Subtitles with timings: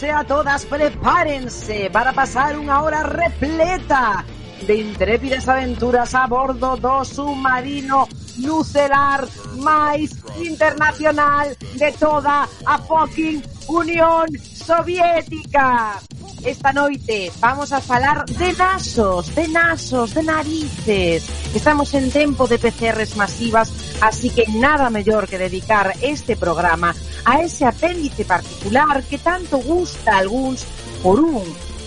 [0.00, 4.24] Todos a todas Prepárense para pasar unha hora repleta
[4.64, 8.08] de intrépidas aventuras a bordo do submarino
[8.40, 9.28] nucelar
[9.60, 16.00] máis internacional de toda a fucking Unión Soviética.
[16.48, 21.28] Esta noite vamos a falar de nasos, de nasos, de narices.
[21.52, 23.68] Estamos en tempo de PCRs masivas,
[24.00, 30.12] así que nada mellor que dedicar este programa a ese apéndice particular que tanto gusta
[30.14, 30.64] a algúns
[31.02, 31.44] por un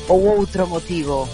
[0.07, 1.27] ou outro motivo.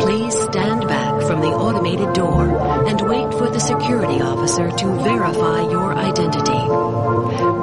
[0.00, 2.31] Please stand back from the automated door
[3.52, 6.62] the security officer to verify your identity.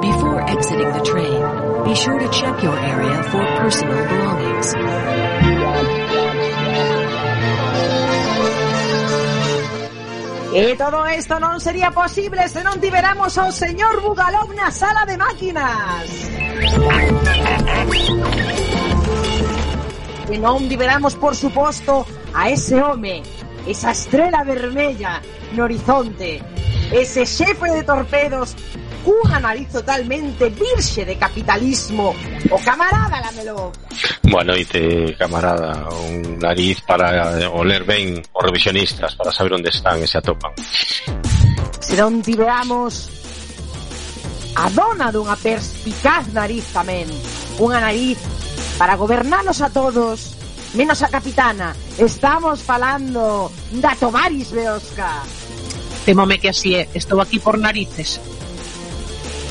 [0.00, 4.74] Before exiting the train, be sure to check your area for personal belongings.
[10.52, 15.14] E todo isto non sería posible se non tiveramos ao señor Bugalov na sala de
[15.14, 16.06] máquinas.
[20.30, 23.22] E non tiveramos, por suposto, a ese home,
[23.66, 25.20] esa estrela vermella
[25.52, 26.42] no horizonte,
[26.92, 28.56] ese xefe de torpedos
[29.04, 32.14] cunha nariz totalmente virxe de capitalismo.
[32.50, 33.72] O camarada, lámelo.
[34.24, 35.88] Boa noite, camarada.
[36.04, 40.52] Un nariz para oler ben os revisionistas, para saber onde están e se atopan.
[41.80, 43.08] Serón tiveamos
[44.56, 47.08] a dona dunha perspicaz nariz tamén.
[47.56, 48.20] Unha nariz
[48.76, 50.39] para gobernarnos a todos
[50.74, 51.74] menos a capitana.
[51.98, 55.22] Estamos falando da Tomaris Beosca.
[56.04, 58.20] Temome que así é, estou aquí por narices.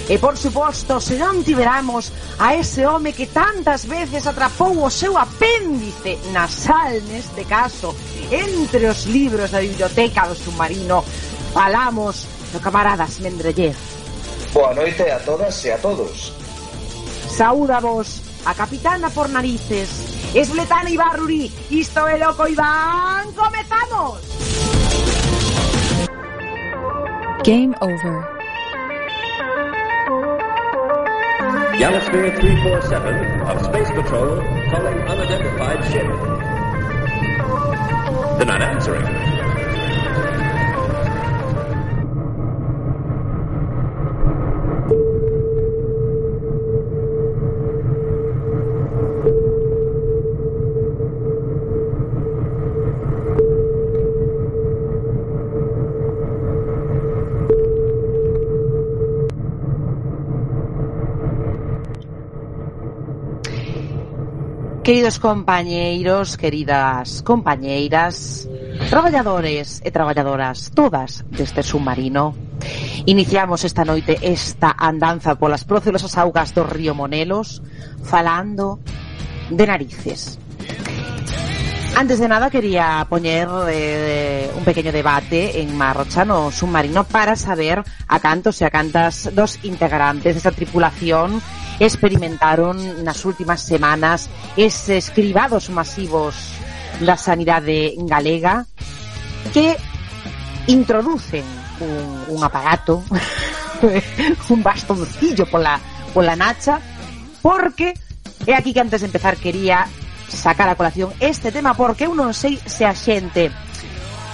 [0.09, 2.09] E por suposto, se non tiveramos
[2.41, 7.93] a ese home que tantas veces atrapou o seu apéndice nasal neste caso
[8.33, 11.05] entre os libros da biblioteca do submarino,
[11.53, 13.77] falamos do camaradas Mendreller.
[14.49, 16.33] Boa noite a todas e a todos.
[17.29, 20.33] Saúdavos a capitana por narices.
[20.33, 24.19] Esbletana Ibarruri, isto é loco Iván, comezamos!
[27.43, 28.39] Game over.
[31.79, 36.07] Galaxy 347 of Space Patrol calling unidentified ship.
[38.37, 39.28] The not answering.
[64.89, 68.49] Queridos compañeiros, queridas compañeiras,
[68.89, 72.33] traballadores e traballadoras todas deste submarino,
[73.05, 77.61] iniciamos esta noite esta andanza polas procelosas augas do río Monelos
[78.01, 78.81] falando
[79.53, 80.41] de narices.
[81.93, 87.85] Antes de nada quería poñer eh, un pequeño debate en marcha no submarino para saber
[87.85, 91.37] a cantos e a cantas dos integrantes desa tripulación
[91.79, 94.27] experimentaron nas últimas semanas
[94.59, 96.35] eses cribados masivos
[96.99, 98.67] da sanidade galega
[99.55, 99.79] que
[100.67, 101.47] introducen
[101.79, 103.03] un, un aparato
[104.53, 105.79] un bastoncillo pola,
[106.13, 106.83] pola nacha
[107.41, 107.95] porque
[108.43, 109.87] é aquí que antes de empezar quería
[110.27, 113.49] sacar a colación este tema porque eu non sei se a xente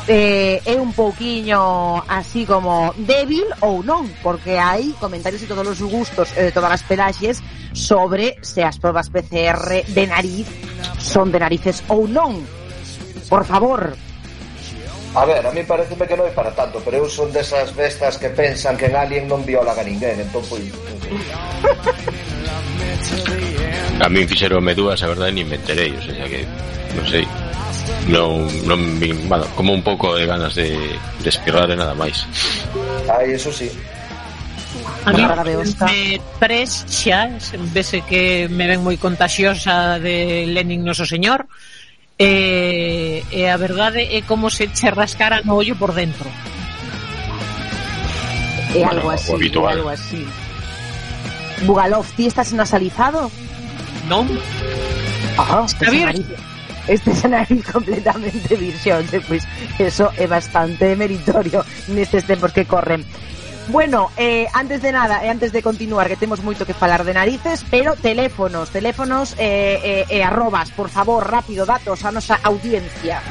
[0.08, 6.30] eh, un pouquiño así como débil ou non, porque hai comentarios de todos os gustos
[6.36, 7.42] de todas as pelaxes
[7.74, 10.46] sobre se as probas PCR de nariz
[11.02, 12.42] son de narices ou non.
[13.30, 13.98] Por favor,
[15.16, 18.20] A ver, a mí pareceme que non é para tanto, pero eu son desas bestas
[18.20, 20.60] que pensan que en Alien non violan a ninguén, entón pois...
[20.60, 20.76] fin.
[24.04, 26.44] A mí fixeron dúas, a verdade, ni me enterei, o sea que,
[27.00, 27.24] non sei,
[28.10, 30.78] non, non vin, bueno, como un pouco de ganas de,
[31.22, 32.26] de espirrar e nada máis.
[33.10, 33.70] Ai, eso sí.
[35.06, 37.30] A mí de pres xa
[37.74, 41.46] vese que me ven moi contagiosa de Lenin Noso Señor
[42.18, 46.26] e, e a verdade é como se che rascara no ollo por dentro.
[48.74, 49.78] É bueno, algo así, habitual.
[49.78, 50.26] algo así.
[51.64, 53.32] Bugalov, ti estás nasalizado?
[54.10, 54.28] Non.
[55.38, 56.16] Ah, Javier,
[56.88, 59.44] este escenario completamente virxóns e pois
[59.80, 61.66] eso é bastante meritorio.
[61.90, 63.04] Nestes tempos que corren
[63.68, 67.02] Bueno, eh, antes de nada e eh, antes de continuar que temos moito que falar
[67.02, 72.14] de narices pero teléfonos, teléfonos e eh, eh, eh, arrobas, por favor, rápido datos a
[72.14, 73.26] nosa audiencia.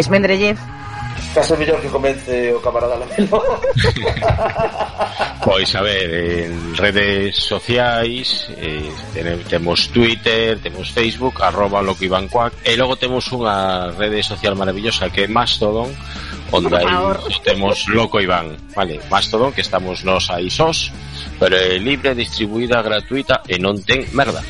[0.00, 0.56] Esmendrellez
[1.34, 3.42] Case mellor que comece o camarada Lamelo.
[5.44, 8.88] Pois a ver En redes sociais eh,
[9.48, 15.12] Temos Twitter Temos Facebook, arroba loco Iván Cuac E logo temos unha rede social maravillosa
[15.12, 15.92] Que é Mastodon
[16.54, 16.86] Onde aí
[17.42, 18.56] temos Loco Iván.
[18.72, 20.88] Vale, Mastodon que estamos nos aí sós
[21.36, 24.40] Pero é libre, distribuída, gratuita E non ten merda.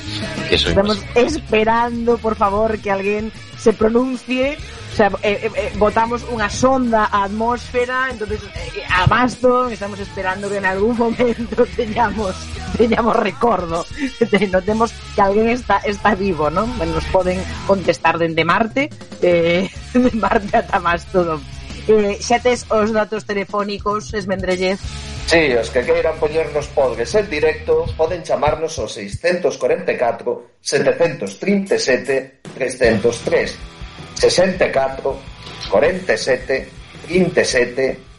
[0.47, 3.33] Que Estamos esperando, por favor, que alguén
[3.65, 4.59] se pronuncie
[4.93, 9.97] o sea, eh, eh, eh, botamos unha sonda á atmósfera entonces eh, a Baston estamos
[10.05, 12.37] esperando que en algún momento teñamos
[12.77, 13.87] teñamos recordo.
[14.53, 16.69] Notemos que alguén está está vivo ¿no?
[16.69, 18.93] nos poden contestar dende Marte
[19.25, 21.41] eh, de Marte ata Mastodon.
[21.89, 24.77] Eh, xa tes os datos telefónicos Esmendrellez
[25.27, 35.17] Sí, os que queiran poñernos podres en directo poden chamarnos ao 644 737 303 64
[35.73, 36.69] 47
[37.09, 38.15] 37 33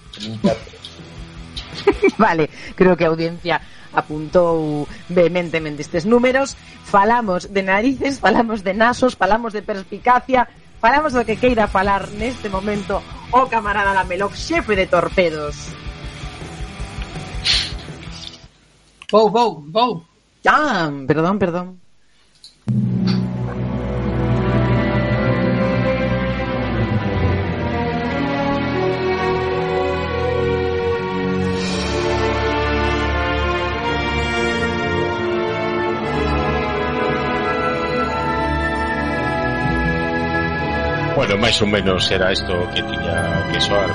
[2.17, 3.61] Vale, creo que a audiencia
[3.93, 6.57] apuntou vehementemente estes números.
[6.83, 10.49] Falamos de narices, falamos de nasos, falamos de perspicacia,
[10.81, 12.99] falamos do que queira falar neste momento
[13.31, 15.69] o camarada Lameloc, xefe de torpedos.
[19.15, 20.03] Vou, vou.
[20.45, 21.79] Ah, perdón, perdón.
[41.15, 43.87] Bueno, máis ou menos era isto que tiña que soar.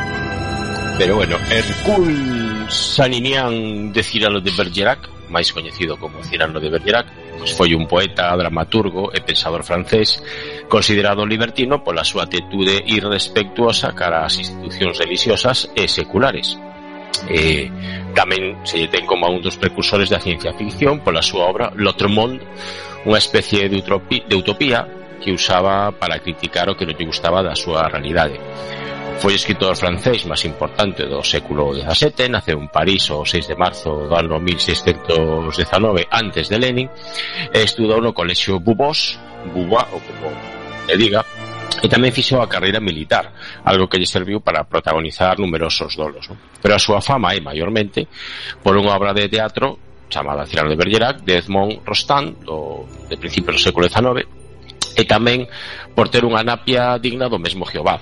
[0.96, 2.39] Pero bueno, Hercule
[2.70, 7.06] Saninian de Cirano de Bergerac, máis coñecido como Cirano de Bergerac,
[7.38, 10.22] pois foi un poeta, dramaturgo e pensador francés,
[10.70, 16.54] considerado libertino pola súa atitude irrespectuosa cara ás institucións religiosas e seculares.
[17.26, 17.66] Eh,
[18.14, 22.06] tamén se lle ten como un dos precursores da ciencia ficción pola súa obra L'Autre
[22.06, 22.46] Monde,
[23.02, 24.80] unha especie de, utopía, de utopía
[25.18, 28.38] que usaba para criticar o que non lle gustaba da súa realidade.
[29.20, 34.08] Foi escritor francés máis importante do século XVII, naceu en París o 6 de marzo
[34.08, 36.88] do ano 1619 antes de Lenin,
[37.52, 39.20] e estudou no colexio Bubós,
[39.52, 40.32] Bubá, ou como
[40.88, 41.20] le diga,
[41.84, 43.28] e tamén fixou a carreira militar,
[43.68, 46.24] algo que lle serviu para protagonizar numerosos dolos.
[46.32, 46.40] Non?
[46.56, 48.08] Pero a súa fama é maiormente
[48.64, 49.76] por unha obra de teatro
[50.08, 54.24] chamada Cirano de Bergerac, de Edmond Rostand, do, de principios do século XIX,
[54.96, 55.44] e tamén
[55.92, 58.00] por ter unha napia digna do mesmo Jehová,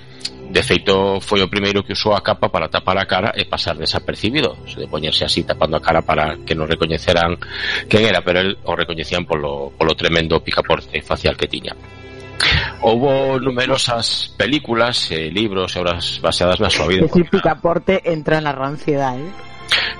[0.48, 3.76] De feito, foi o primeiro que usou a capa para tapar a cara e pasar
[3.76, 4.56] desapercibido.
[4.64, 7.36] Se de poñerse así tapando a cara para que non recoñeceran
[7.84, 11.76] quen era, pero el o recoñecían polo, polo tremendo picaporte facial que tiña.
[12.80, 17.04] Houbo numerosas películas, eh, libros e obras baseadas na súa vida.
[17.04, 19.48] Decir picaporte entra na ranciedade, eh?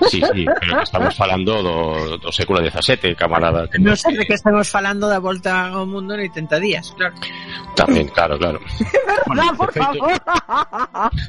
[0.09, 3.67] Sí, sí, pero estamos falando do, do século XVII, camarada.
[3.69, 7.13] Que Non sei de que estamos falando da volta ao mundo en 80 días, claro.
[7.77, 8.57] Tamén, claro, claro.
[9.35, 10.17] No, por de feito- favor.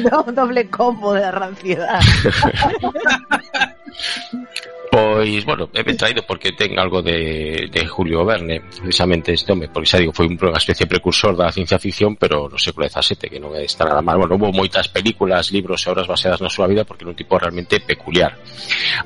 [0.00, 2.00] No, doble combo de ranciedad.
[4.92, 9.88] Pois, bueno, he traído porque ten algo de, de Julio Verne, precisamente este home, porque
[9.88, 13.40] xa digo, foi un- unha especie precursor da ciencia ficción, pero no século XVII, que
[13.40, 14.20] non está nada mal.
[14.20, 17.40] Bueno, houve moitas películas, libros e obras baseadas na súa vida porque era un tipo
[17.40, 18.36] realmente peculiar.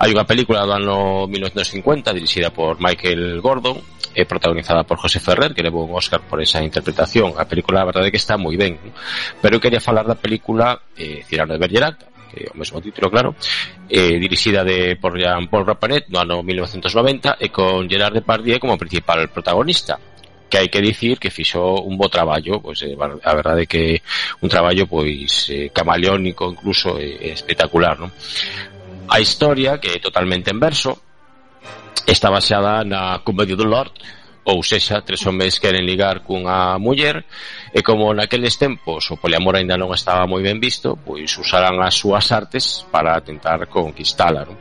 [0.03, 3.79] Hai unha película do ano 1950 dirixida por Michael Gordon
[4.11, 7.39] e protagonizada por José Ferrer, que levou un Oscar por esa interpretación.
[7.39, 8.75] A película, a verdade, que está moi ben.
[9.39, 13.11] Pero eu quería falar da película eh, Cirano de Bergerac, que é o mesmo título,
[13.11, 13.35] claro,
[13.89, 19.29] eh, dirixida de por Jean-Paul Rapanet no ano 1990 e con Gerard Depardieu como principal
[19.29, 19.99] protagonista
[20.49, 24.03] que hai que dicir que fixo un bo traballo, pois eh, a verdade que
[24.43, 28.11] un traballo pois eh, camaleónico incluso eh, espectacular, non?
[29.07, 30.99] A historia, que é totalmente en verso,
[32.07, 33.95] está baseada na Comedia do Lord,
[34.47, 37.27] ou sexa, tres homes queren ligar cunha muller
[37.75, 41.99] e como naqueles tempos o poliamor aínda non estaba moi ben visto, pois usarán as
[41.99, 44.55] súas artes para tentar conquistala, non?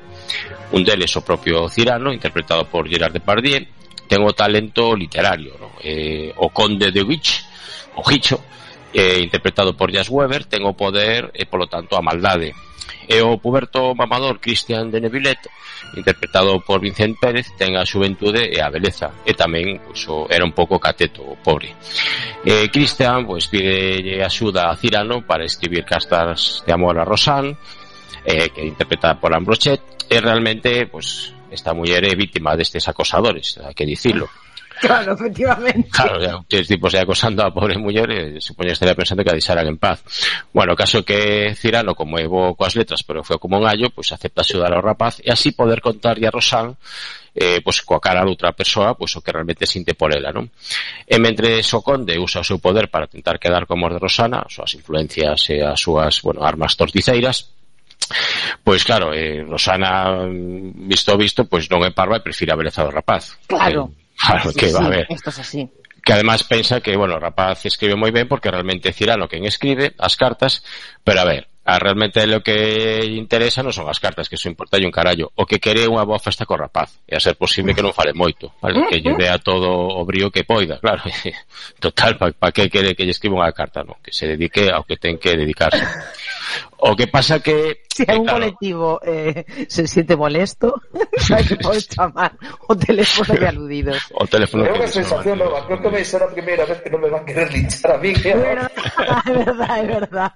[0.74, 3.62] Un deles o propio Cirano, interpretado por Gerard Depardieu,
[4.10, 5.77] ten o talento literario, non?
[5.86, 7.46] Eh, o Conde de Witch,
[7.94, 8.42] o Hicho,
[8.89, 12.58] eh, interpretado por Jas Weber, ten o poder e, polo tanto, a maldade
[13.06, 15.46] E o puberto mamador Cristian de Nevillet
[15.96, 20.44] interpretado por Vincent Pérez, ten a xuventude e a beleza, e tamén pois, o, era
[20.44, 21.72] un pouco cateto, o pobre.
[22.44, 27.56] Eh, Cristian pois, pide axuda a Cirano para escribir castas de amor a Rosán,
[28.26, 33.62] eh, que é interpretada por Ambrochet, e realmente pois, esta muller é vítima destes acosadores,
[33.64, 34.28] hai que dicilo.
[34.82, 35.89] Claro, efectivamente.
[35.89, 39.24] Claro, que os tipo, se acosando a pobre muller e eh, supoño que estaría pensando
[39.24, 40.03] que a deixaran en paz.
[40.51, 44.15] Bueno, caso que Cirano, como evo coas letras, pero foi como un gallo, pois pues,
[44.15, 46.75] acepta axudar ao rapaz e así poder contarlle a Rosán
[47.36, 50.48] eh, pois, coa cara de outra persoa pois, o que realmente sinte por ela non?
[51.03, 54.55] e mentre o conde usa o seu poder para tentar quedar como de Rosana as
[54.55, 57.51] súas influencias e as súas bueno, armas torticeiras
[58.63, 62.86] Pois claro, eh, Rosana mm, visto visto, pois non é parva e prefira a beleza
[62.86, 63.34] do rapaz.
[63.50, 63.89] Claro.
[63.89, 65.07] Eh, Claro, sí, que va sí, a ver.
[65.10, 65.69] Esto es así.
[66.03, 69.98] Que además pensa que, bueno, o rapaz escribe moi ben porque realmente Cirano quen escribe
[69.98, 70.62] as cartas,
[71.01, 74.77] pero a ver, a realmente lo que interesa non son as cartas, que eso importa
[74.77, 75.34] un carallo.
[75.34, 78.13] O que quere unha boa festa co rapaz, e a ser posible que non fale
[78.13, 78.86] moito, vale?
[78.86, 81.01] que lle dea todo o brío que poida, claro.
[81.81, 83.98] Total, para pa que quere que lle escriba unha carta, non?
[84.05, 85.81] Que se dedique ao que ten que dedicarse.
[86.78, 87.84] O que pasa que...
[87.96, 90.76] Si que, un claro, colectivo eh, se siente molesto,
[91.34, 92.36] hay que poder chamar
[92.68, 93.98] o teléfono de aludidos.
[94.20, 97.00] O teléfono que unha sensación nova, creo que vai ser a primeira vez que non
[97.00, 98.12] me van querer linchar a mí.
[98.12, 98.72] Es verdad,
[99.26, 100.32] es verdad, es verdad.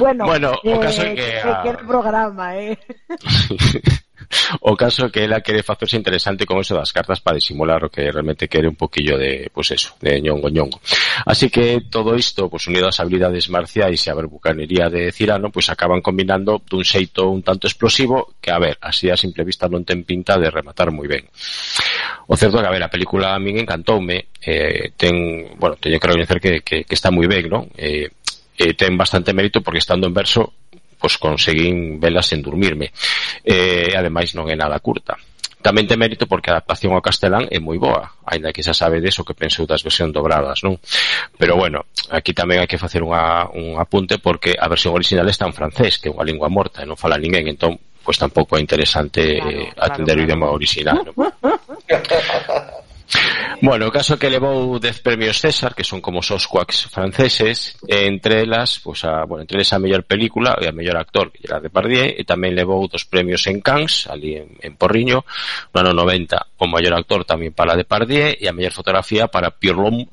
[0.00, 2.74] Bueno, Bueno, o caso é que a- que el programa, eh.
[4.60, 8.10] o caso que ela quere facerse interesante con eso das cartas para disimular o que
[8.10, 10.80] realmente quere un poquillo de, pues eso, de ñongo ñongo.
[11.26, 15.68] Así que todo isto, pues unido ás habilidades marciais e a verbucanería de Cirano, pues
[15.70, 19.82] acaban combinando dun xeito un tanto explosivo que, a ver, así a simple vista non
[19.82, 21.26] ten pinta de rematar moi ben.
[22.30, 25.98] O certo é que, a ver, a película a min encantoume, eh, ten, bueno, teño
[25.98, 27.66] que recoñecer que, que, que está moi ben, non?
[27.74, 28.06] Eh,
[28.60, 30.59] eh, ten bastante mérito porque estando en verso
[31.00, 32.92] pois conseguín velas sen dormirme.
[33.40, 35.16] Eh, ademais non é nada curta.
[35.60, 39.00] Tamén ten mérito porque a adaptación ao castelán é moi boa, aínda que xa sabe
[39.04, 40.80] deso que pensou das versións dobradas, non?
[41.36, 45.44] Pero bueno, aquí tamén hai que facer unha, un apunte porque a versión original está
[45.44, 48.56] en francés, que é unha lingua morta e non fala ninguén, entón pois pues, tampouco
[48.56, 50.98] é interesante claro, eh, atender claro, o idioma original.
[51.04, 51.12] Non?
[53.60, 58.40] Bueno, o caso que levou 10 premios César, que son como os quacks franceses, entre
[58.42, 61.60] elas, pues, a, bueno, entre elas a mellor película e a mellor actor, que era
[61.60, 65.28] Depardieu, e tamén levou dos premios en Cannes, ali en, en Porriño,
[65.74, 69.76] no ano 90, o mellor actor tamén para Depardieu e a mellor fotografía para Pierre
[69.76, 70.08] Lom,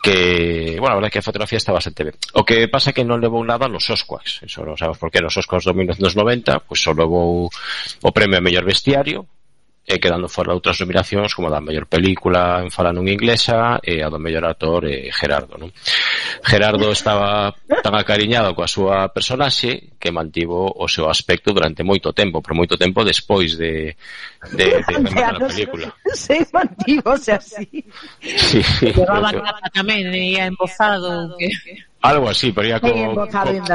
[0.00, 2.16] que, bueno, a verdade é que a fotografía está bastante ben.
[2.32, 5.20] O que pasa é que non levou nada nos Osquaks, eso non sabemos por que
[5.20, 9.28] nos Osquaks do 1990, pues, só levou o premio a mellor vestiario,
[9.88, 14.04] e quedando fora outras nominacións como a da mellor película en fala non inglesa e
[14.04, 15.72] a do mellor actor eh, Gerardo, non?
[16.42, 22.40] Gerardo estaba tan acariñado coa súa personaxe que mantivo o seu aspecto durante moito tempo,
[22.40, 23.94] pero moito tempo despois de,
[24.54, 25.88] de, de rematar a película.
[26.14, 27.84] Sí, mantívose así.
[28.20, 31.36] Sí, sí, Llevaba capa tamén, ia embozado.
[31.36, 31.52] Que...
[32.00, 33.26] Algo así, pero ia co, co,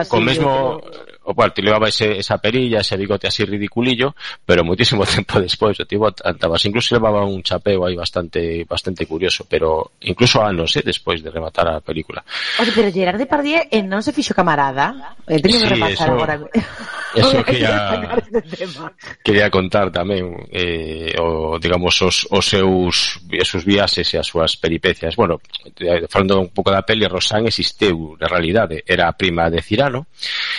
[0.10, 0.82] co mesmo...
[0.82, 5.40] Eh, o cual, te levaba ese, esa perilla, ese bigote así ridiculillo, pero moitísimo tempo
[5.40, 6.66] despois o tipo andabas.
[6.66, 11.68] Incluso levaba un chapeo aí bastante bastante curioso, pero incluso anos eh, despois de rematar
[11.70, 12.24] a película.
[12.60, 15.16] Oye, pero Gerard Depardieu eh, non se fixo camarada?
[15.26, 16.36] Eh, teño sí, que repasar eso, agora.
[17.14, 18.18] Eso quería,
[19.24, 24.58] quería contar tamén eh, o, digamos, os, os seus os seus viaxes e as súas
[24.58, 25.14] peripecias.
[25.14, 25.38] Bueno,
[25.78, 30.10] eh, falando un pouco da peli, Rosán existeu, na realidade, era a prima de Cirano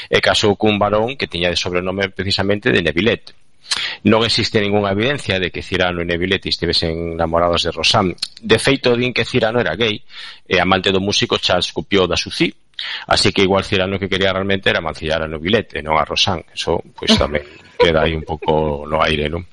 [0.07, 3.35] e casou cun varón que tiña de sobrenome precisamente de Nevilet
[4.03, 8.19] non existe ningunha evidencia de que Cirano e Neviletti estivesen enamorados de Rosanne.
[8.43, 10.03] De feito, din que Cirano era gay
[10.49, 12.51] e amante do músico Charles Cupió da Suci,
[13.07, 16.43] Así que igual Cirano que quería realmente era mancillar a Novilete, non a Rosán.
[16.51, 17.45] Eso, pois, pues, tamén
[17.79, 19.47] queda aí un pouco no aire, non?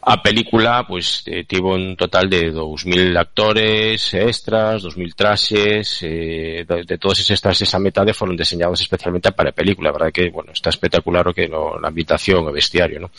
[0.00, 6.84] A película pois eh, tivo un total de 2000 actores extras, 2000 traxes, eh, de,
[6.84, 10.30] de todos esos traxes esa metade foron deseñados especialmente para a película, a verdade que,
[10.30, 13.10] bueno, está espectacular o que no, na ambientación, o vestiario, no?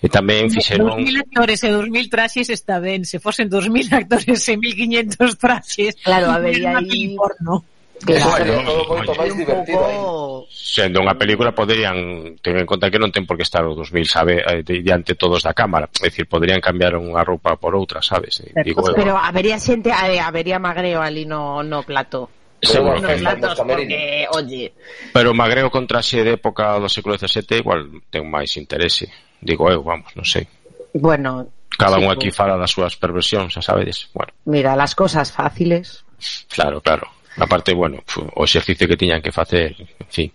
[0.00, 4.54] E tamén fixeron 2000 actores e 2000 traxes está ben, se fosen 2000 actores e
[4.54, 7.77] 1500 traxes, claro, habería ver, aí porno.
[8.04, 10.46] Claro, todo moito máis divertido.
[10.50, 14.06] Sendo unha película poderían ter en conta que non ten por que estar o 2000
[14.06, 18.42] sabe, eh, diante todos da cámara é dicir, poderían cambiar unha roupa por outra sabes?
[18.46, 18.54] Eh?
[18.62, 22.30] Digo, pero eu, habería xente habería magreo ali no, no plato.
[22.58, 24.74] Seguro que platos, porque, oye...
[25.14, 29.06] Pero magreo con traxe de época do século XVII igual ten máis interese.
[29.38, 30.46] Digo eu, vamos, non sei.
[30.90, 31.46] Bueno,
[31.78, 34.10] Cada sí, un aquí fala das súas perversións, xa sabedes.
[34.10, 34.34] Bueno.
[34.50, 36.02] Mira, las cosas fáciles.
[36.50, 37.06] Claro, claro.
[37.38, 38.02] Aparte, bueno,
[38.34, 40.32] o exercicio que tiñan que facer, en fin.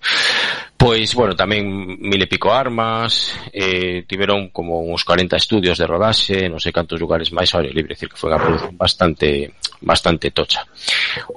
[0.84, 1.64] Pois, bueno, tamén
[2.04, 7.00] mil e pico armas, eh, tiveron como uns 40 estudios de rodaxe, non sei cantos
[7.00, 10.66] lugares máis ao libre, decir que foi unha produción bastante bastante tocha.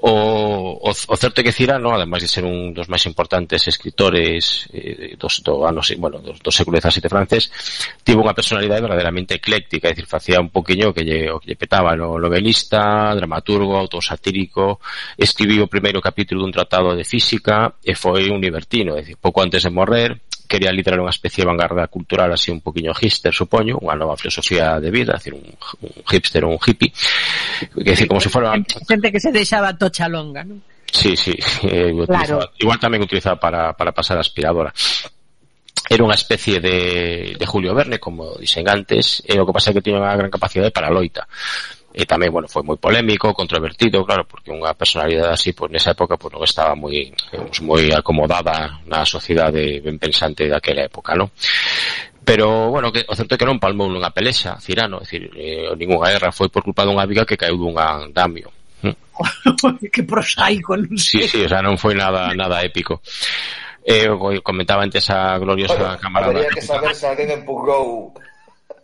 [0.03, 4.71] O, o, o certo é que Cirano, ademais de ser un dos máis importantes escritores
[4.73, 7.51] eh, dos, do, ano, bueno, do, do século XVII francés,
[8.07, 11.59] tivo unha personalidade verdadeiramente ecléctica, é dicir, facía un poquinho que lle, o que lle
[11.59, 14.79] petaba, no, novelista, dramaturgo, autosatírico,
[15.19, 19.36] escribiu o primeiro capítulo dun tratado de física e foi un libertino, é dicir, pouco
[19.37, 23.35] pouco antes de morrer quería liderar unha especie de vanguarda cultural así un poquinho hipster,
[23.35, 26.95] supoño, unha nova filosofía de vida, decir, un, un hipster ou un hippie,
[27.75, 28.55] que decir, como se fora...
[28.57, 30.63] Xente que se deixaba tocha longa, non?
[30.89, 31.35] Sí, sí,
[31.67, 32.47] eh, claro.
[32.63, 34.73] igual tamén utilizaba para, para pasar a aspiradora
[35.87, 39.71] era unha especie de, de Julio Verne como dicen antes eh, e o que pasa
[39.71, 41.27] é que tiña unha gran capacidade para loita
[41.97, 46.21] e tamén, bueno, foi moi polémico, controvertido, claro, porque unha personalidade así, pois nesa época,
[46.21, 51.33] pois non estaba moi, digamos, moi acomodada na sociedade ben pensante daquela época, non?
[52.27, 55.73] pero bueno, que, o certo é que non palmou nunha pelexa Cirano, é dicir, eh,
[55.79, 58.51] ninguna guerra foi por culpa dunha viga que caeu dunha andamio.
[58.83, 58.93] ¿Mm?
[59.95, 61.25] Que prosaico non sei.
[61.25, 63.01] sí, sí, o sea, non foi nada nada épico.
[63.87, 64.11] Eh,
[64.43, 68.11] comentaba antes a gloriosa bueno, camarada Habería que saber se alguén empurrou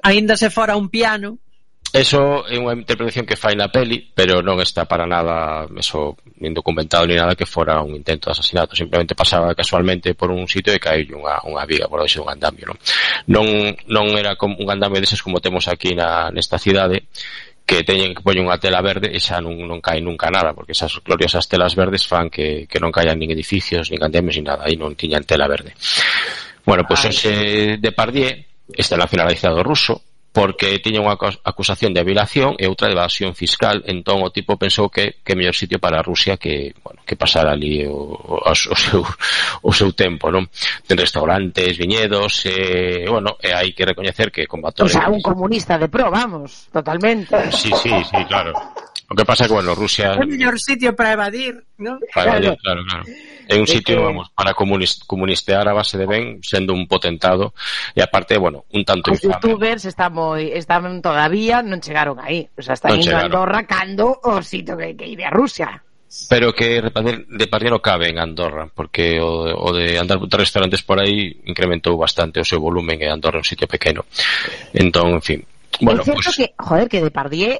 [0.06, 1.42] ainda se fora un piano.
[1.92, 6.56] Eso é unha interpretación que fai na peli, pero non está para nada eso nin
[6.56, 10.72] documentado ni nada que fora un intento de asasinato, simplemente pasaba casualmente por un sitio
[10.72, 12.80] e caíu unha, unha viga por hoxe un andamio, non?
[13.28, 13.46] Non,
[13.92, 17.12] non era como un andamio deses como temos aquí na, nesta cidade,
[17.68, 20.72] que teñen que poñer unha tela verde e xa non, non cae nunca nada, porque
[20.72, 24.64] esas gloriosas telas verdes fan que, que non caían nin edificios, nin andamios, nin nada,
[24.64, 25.76] aí non tiñan tela verde.
[26.64, 28.32] Bueno, pois pues, ese Depardieu
[28.72, 31.12] está nacionalizado ruso, porque tiña unha
[31.44, 35.52] acusación de violación e outra de evasión fiscal, entón o tipo pensou que que mellor
[35.52, 39.04] sitio para Rusia que, bueno, que pasar ali o, o, o seu
[39.68, 40.48] o seu tempo, non?
[40.88, 45.76] Ten restaurantes, viñedos, e bueno, e hai que recoñecer que combatou O sea, un comunista
[45.76, 47.52] de pro, vamos, totalmente.
[47.52, 48.56] Sí, sí, sí, claro.
[49.10, 50.14] O que pasa é que, bueno, Rusia...
[50.14, 52.00] É o mellor sitio para evadir, non?
[52.14, 52.56] Para claro.
[52.62, 53.04] claro, claro.
[53.48, 57.52] É un sitio, vamos, para comunistear a base de ben, sendo un potentado,
[57.92, 59.36] e aparte, bueno, un tanto Os infame.
[59.36, 62.48] youtubers están moi, están todavía, non chegaron aí.
[62.56, 65.82] O sea, están non indo a Andorra cando o sitio que, que ide a Rusia.
[66.28, 66.80] Pero que de
[67.48, 71.96] repartir non cabe en Andorra, porque o, o de andar por restaurantes por aí incrementou
[71.96, 74.04] bastante o seu volumen e Andorra é un sitio pequeno.
[74.72, 75.40] Entón, en fin.
[75.80, 76.36] Bueno, é certo pues...
[76.36, 77.56] que, joder, que Depardieu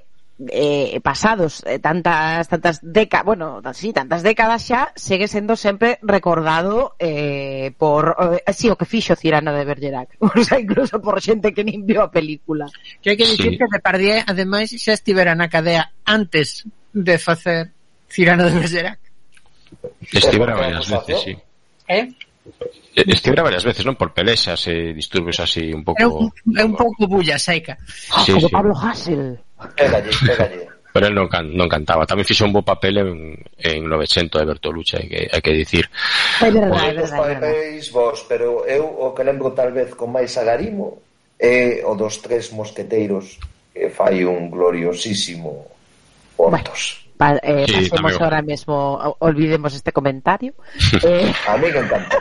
[0.49, 6.95] eh, pasados eh, tantas tantas décadas, bueno, sí, tantas décadas xa, segue sendo sempre recordado
[6.99, 8.17] eh, por
[8.47, 11.65] eh, si sí, o que fixo Cirano de Bergerac, o sea, incluso por xente que
[11.65, 12.67] nin viu a película.
[13.01, 13.59] Que hai que dicir sí.
[13.59, 17.71] que Depardieu ademais xa estivera na cadea antes de facer
[18.09, 19.01] Cirano de Bergerac.
[20.13, 21.33] Estivera varias veces, sí.
[21.89, 22.09] Eh?
[22.95, 23.95] Estivera varias veces, non?
[23.95, 26.03] Por pelexas e eh, disturbios así un pouco...
[26.03, 26.29] É un,
[26.59, 27.79] é un pouco bulla seca.
[28.27, 28.53] Sí, Como sí.
[28.53, 29.39] Pablo Hassel.
[29.77, 30.67] Pégalle, pégalle.
[30.93, 32.05] Pero él non, can, non cantaba.
[32.05, 35.89] Tamén fixo un bo papel en, en 900 de Bertolucci, hai que, hai que dicir.
[36.45, 37.35] É verdade, pois é verdade.
[37.41, 41.01] Papeis vos, pero eu o que lembro tal vez con máis agarimo
[41.41, 43.41] é o dos tres mosqueteiros
[43.73, 45.73] que fai un gloriosísimo
[46.37, 46.53] Portos.
[46.53, 47.02] Bueno.
[47.23, 48.25] Pa, eh, sí, pasemos amigo.
[48.25, 50.55] ahora mismo, olvidemos este comentario.
[51.05, 51.33] eh...
[51.47, 52.19] A mí me encanta.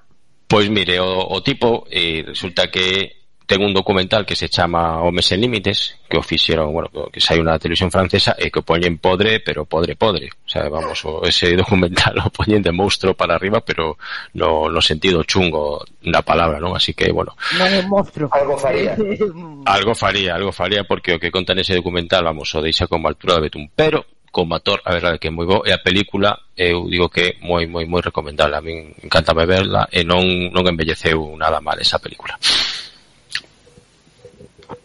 [0.48, 3.19] Pois mire, o, o tipo eh, resulta que
[3.50, 7.42] ten un documental que se chama Homes en Límites, que o fixeron, bueno, que sai
[7.42, 10.30] unha televisión francesa e que o poñen podre, pero podre, podre.
[10.30, 13.98] O sea, vamos, o, ese documental o poñen de monstruo para arriba, pero
[14.38, 16.78] no, no sentido chungo da palabra, non?
[16.78, 17.34] Así que, bueno.
[17.58, 18.30] Non é monstruo.
[18.30, 18.94] Algo faría.
[19.66, 23.42] algo faría, algo faría, porque o que contan ese documental, vamos, o deixa como altura
[23.42, 23.66] de Betún.
[23.74, 27.34] Pero, como actor, a verdade que é moi bo e a película eu digo que
[27.34, 30.22] é moi moi moi recomendable a min encantame verla e eh, non
[30.54, 32.38] non envelleceu nada mal esa película.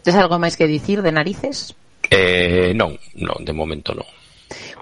[0.06, 1.74] Tes algo máis que dicir de narices?
[2.14, 4.06] Eh, non, non, de momento non.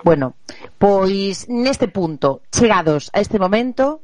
[0.03, 0.35] Bueno,
[0.75, 4.03] pois neste punto, chegados a este momento,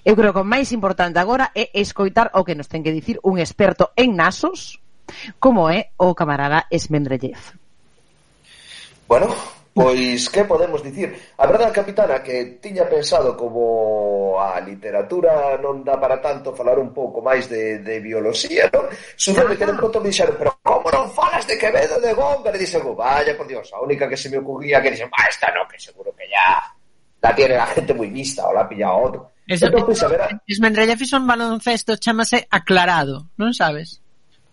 [0.00, 3.20] eu creo que o máis importante agora é escoitar o que nos ten que dicir
[3.20, 4.80] un experto en nasos,
[5.36, 7.36] como é o camarada Esmendrellev.
[9.04, 9.28] Bueno,
[9.72, 11.14] Pois, que podemos dicir?
[11.38, 16.90] A verdade, capitana, que tiña pensado como a literatura non dá para tanto falar un
[16.90, 18.90] pouco máis de, de bioloxía, non?
[19.14, 19.78] Sucede que de ah.
[19.78, 22.58] pronto me dixeron, pero como non falas de Quevedo de Góngora?
[22.58, 25.30] E dixen, oh, vaya, por Dios, a única que se me ocurría que dixen, ah,
[25.30, 26.66] esta non, que seguro que ya
[27.22, 29.30] la tiene la gente moi vista ou la pilla outro.
[29.46, 34.02] Eso, entón, pues, a ver, Esmendrella fixo un baloncesto, chamase Aclarado, non sabes?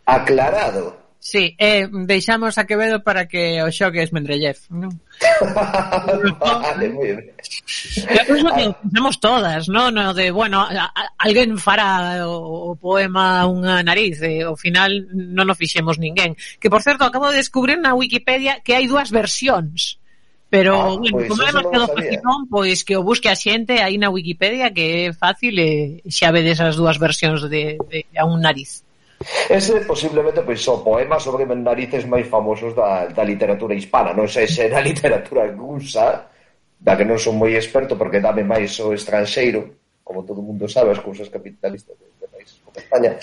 [0.06, 1.07] Aclarado?
[1.28, 4.96] Sí, eh, deixamos a Quevedo para que o xogue Esmendrellev, non?
[6.40, 7.36] vale, moi ben.
[8.08, 9.92] Penso que pensamos todas, non?
[9.92, 15.04] No de, bueno, a, a, alguén fará o, o poema unha nariz, e ao final
[15.12, 16.32] non o fixemos ninguén.
[16.64, 20.00] Que, por certo, acabo de descubrir na Wikipedia que hai dúas versións.
[20.48, 24.00] Pero, ah, bueno, pois, como é demasiado facilón, pois que o busque a xente aí
[24.00, 28.40] na Wikipedia que é fácil e xa vedes as dúas versións de, de a un
[28.40, 28.87] nariz.
[29.50, 34.46] Ese posiblemente pois o poema sobre narices máis famosos da, da literatura hispana, non sei
[34.46, 36.30] se na literatura rusa,
[36.78, 39.74] da que non son moi experto porque dame máis o estranxeiro,
[40.06, 43.18] como todo mundo sabe, as cousas capitalistas de, de países como España.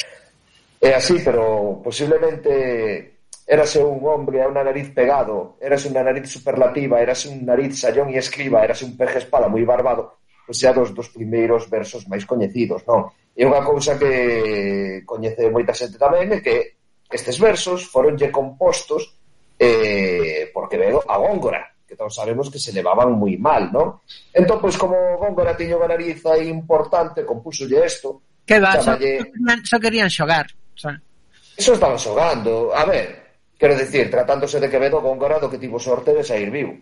[0.83, 3.15] É así, pero posiblemente
[3.47, 8.11] érase un hombre a unha nariz pegado, érase unha nariz superlativa, érase un nariz sallón
[8.11, 12.27] e escriba, érase un peje espada moi barbado, pois xa dos dos primeiros versos máis
[12.27, 13.15] coñecidos, non?
[13.35, 16.79] E unha cousa que coñece moita xente tamén é que
[17.11, 19.11] estes versos foronlle compostos
[19.59, 23.99] eh, por Quevedo a Góngora, que todos sabemos que se levaban moi mal, non?
[24.31, 28.23] Entón, pois, como Góngora tiño unha nariz aí importante, compúsolle isto.
[28.47, 29.35] Que va, chamalle...
[29.35, 30.47] só, só querían xogar.
[30.79, 30.95] Xa.
[31.59, 32.71] Eso estaban xogando.
[32.71, 36.75] A ver, quero decir, tratándose de Quevedo, Góngora do que tivo sorte de sair vivo.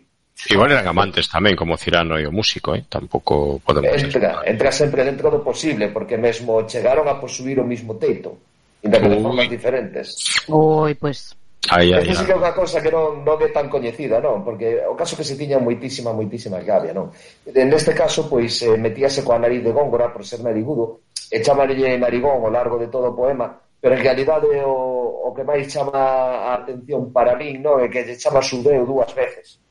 [0.51, 2.83] Igual eran amantes tamén, como Cirano e o músico, eh?
[2.91, 3.95] tampouco podemos...
[3.95, 8.43] Eh, entra, entra sempre dentro do posible, porque mesmo chegaron a posuir o mismo teito,
[8.83, 9.15] ainda que Uy.
[9.15, 10.07] de formas diferentes.
[10.51, 11.39] Ui, pois...
[11.71, 14.43] Ai, Aí, aí, Esa que é unha cosa que non, non é tan coñecida, non?
[14.43, 17.15] Porque o caso que se tiña moitísima, moitísima gavia, non?
[17.55, 22.43] Neste caso, pois, eh, metíase coa nariz de Góngora por ser narigudo, e chamarlle narigón
[22.43, 23.47] ao largo de todo o poema,
[23.79, 27.79] pero en realidade o, o que máis chama a atención para min, non?
[27.79, 29.63] É que lle chama sudeu dúas veces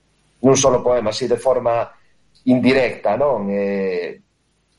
[0.42, 1.86] nun solo poema, así de forma
[2.50, 3.50] indirecta, non?
[3.50, 4.18] E,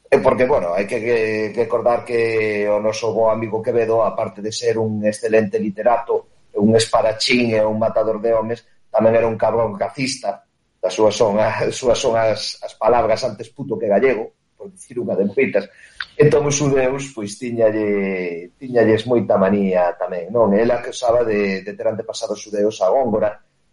[0.06, 1.18] e porque, bueno, hai que, que,
[1.54, 6.74] que recordar que o noso bo amigo Quevedo, aparte de ser un excelente literato, un
[6.76, 10.44] espadachín e un matador de homes, tamén era un cabrón cacista,
[10.82, 14.98] das súas son, as súas son as, as palabras antes puto que gallego, por dicir
[14.98, 15.70] unha de moitas,
[16.12, 20.52] Entón os judeus, pois, tiñalle, tiñalles moita manía tamén, non?
[20.52, 23.32] Ela que usaba de, de ter antepasados judeus a Góngora,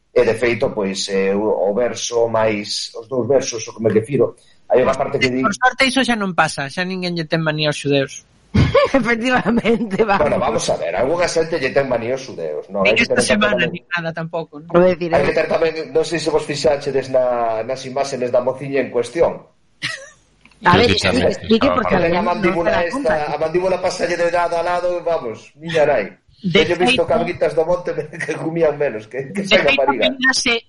[0.10, 4.34] E de feito, pois eh, o verso máis os dous versos o que me refiro,
[4.70, 7.42] hai unha parte que di Por sorte iso xa non pasa, xa ninguén lle ten
[7.42, 8.26] manía aos xudeus.
[8.94, 10.26] Efectivamente, vamos.
[10.26, 12.86] Bueno, vamos a ver, algunha xente lle ten manía aos xudeus, non?
[12.86, 14.70] En esta semana ni nada tampouco, non?
[14.74, 15.26] No decir, hai eh.
[15.30, 19.46] que ter tamén, non sei se vos fixaxedes na, nas imaxenes da mociña en cuestión.
[20.66, 25.00] A ver, explique porque a, a mandíbula esta, a mandíbula pasalle de lado a lado,
[25.08, 26.19] vamos, miñarai.
[26.42, 29.84] De Yo feito, cabritas do monte que comían menos que, que de feito,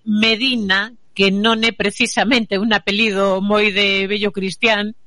[0.02, 4.98] Medina, que non é precisamente un apelido moi de bello cristián,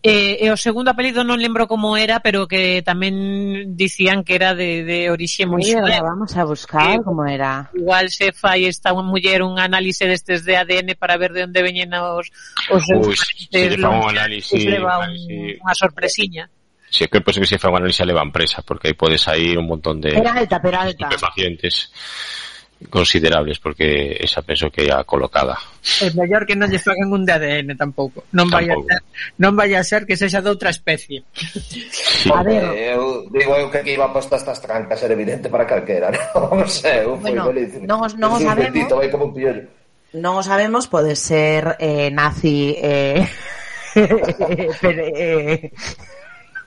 [0.00, 4.54] Eh, e o segundo apelido non lembro como era, pero que tamén dicían que era
[4.54, 6.06] de, de orixe moi xudeu.
[6.06, 7.66] Vamos a buscar eh, como era.
[7.74, 11.90] Igual se fai esta muller un análise destes de ADN para ver de onde veñen
[11.98, 12.30] os...
[12.70, 14.54] os Uy, se lle fa un análise...
[14.54, 16.46] Se leva un, unha sorpresiña.
[16.90, 20.00] Si é que pois que se análisis leva empresa, porque aí podes sair un montón
[20.00, 20.88] de Peralta, Peralta.
[21.08, 21.92] estupefacientes
[22.90, 25.58] considerables, porque esa penso que é a colocada.
[26.00, 28.22] É mellor que non lle fagan un de ADN tampouco.
[28.32, 29.02] Non vai a ser,
[29.42, 31.26] non vai a ser que sexa de outra especie.
[32.30, 32.62] A ver.
[32.78, 36.62] Eh, eu digo eu que aquí iba posta estas trancas, era evidente para calquera, non?
[36.70, 37.82] Sei, eu foi Bueno, belísimo.
[37.84, 38.70] non os- non o Jesús sabemos.
[38.70, 39.64] bendito, vai como un piollo.
[40.14, 43.26] Non o sabemos, pode ser eh, nazi eh,
[43.92, 45.66] pero, eh,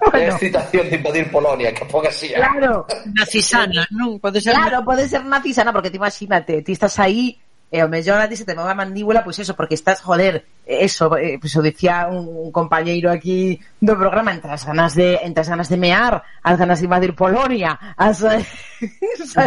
[0.01, 0.33] É bueno.
[0.33, 2.37] excitación de invadir Polonia, que poesía.
[2.41, 2.85] Claro.
[3.13, 4.17] Nazisana, non?
[4.17, 7.37] Pode ser Claro, pode ser nazisana, porque te imagínate, ti estás aí
[7.71, 9.79] e eh, o mellor a ti se te move a mandíbula, pois pues eso, porque
[9.79, 14.51] estás, joder, eso, eh, pois pues, o dicía un, un compañeiro aquí do programa, entre
[14.51, 18.43] as ganas de, entre as ganas de mear, as ganas de invadir Polonia, as, eh,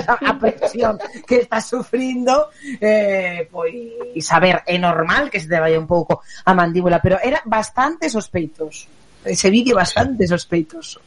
[0.08, 0.96] a, a presión
[1.28, 2.48] que estás sufrindo,
[2.80, 7.20] eh, pois, a ver, é normal que se te vaya un pouco a mandíbula, pero
[7.20, 11.00] era bastante sospeitoso ese vídeo bastante sospeitoso.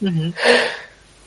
[0.00, 0.30] Uh -huh.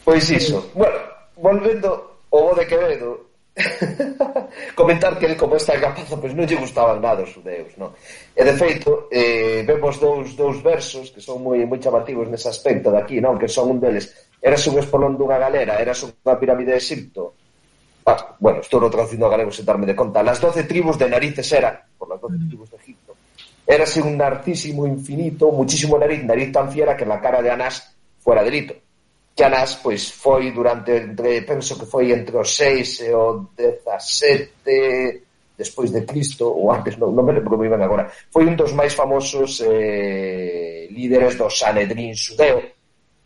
[0.03, 0.71] Pois iso.
[0.73, 0.99] Bueno,
[1.37, 1.89] volvendo
[2.31, 3.33] ao de Quevedo,
[4.75, 7.93] comentar que como esta capaza pois non lle gustaban nada os judeus non?
[8.33, 12.89] e de feito eh, vemos dous, dous versos que son moi moi chamativos nese aspecto
[12.89, 13.37] de aquí non?
[13.37, 14.09] que son un deles
[14.41, 17.37] eras un espolón dunha galera eras unha pirámide de Egipto
[18.09, 21.13] ah, bueno, estou no traducindo a galego sen darme de conta las doce tribus de
[21.13, 23.02] narices eran por las doce tribus de Egipto
[23.73, 27.81] Érase un narcisimo infinito, muchísimo nariz, nariz tan fiera que na cara de Anás
[28.21, 28.77] fuera delito.
[29.33, 35.25] Que Anás, pois, foi durante, entre, penso que foi entre os 6 e o 17
[35.57, 38.73] despois de Cristo, ou antes, non, non me lembro moi ben agora, foi un dos
[38.77, 42.61] máis famosos eh, líderes do Sanedrín Sudeo,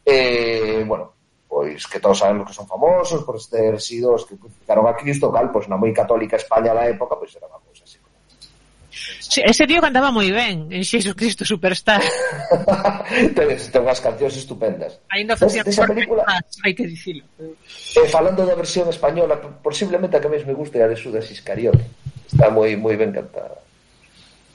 [0.08, 1.12] eh, bueno,
[1.48, 5.28] pois que todos sabemos que son famosos por ter sido os que crucificaron a Cristo,
[5.28, 8.07] cal, pois na moi católica España da época, pois era unha cousa así.
[9.20, 12.02] Sí, ese tío cantaba moi ben en Xesu Cristo Superstar.
[13.36, 14.98] ten, ten unhas cancións estupendas.
[15.12, 16.24] Ainda facía desa película,
[16.64, 17.22] hai que dicilo.
[17.38, 21.28] Eh, falando da versión española, posiblemente a que máis me gusta é a de Judas
[21.28, 21.84] Iscariote.
[22.26, 23.67] Está moi moi ben cantada.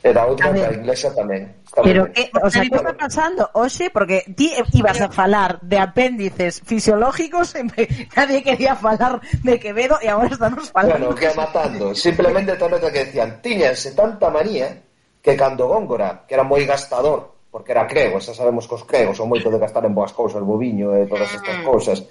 [0.03, 1.63] E da outra que a inglesa tamén.
[1.63, 3.87] Está Pero que, o sea, que está pasando hoxe?
[3.95, 7.87] Porque ti ibas a falar de apéndices fisiológicos e me,
[8.19, 11.07] nadie quería falar de Quevedo e agora estamos falando.
[11.07, 11.95] Bueno, que matando.
[11.95, 14.75] Simplemente tamén que decían, tiñanse tanta manía
[15.23, 19.23] que cando Góngora, que era moi gastador, porque era crego, xa sabemos que os cregos
[19.23, 21.63] son moito de gastar en boas cousas, bobiño e todas estas ah.
[21.63, 22.03] cousas,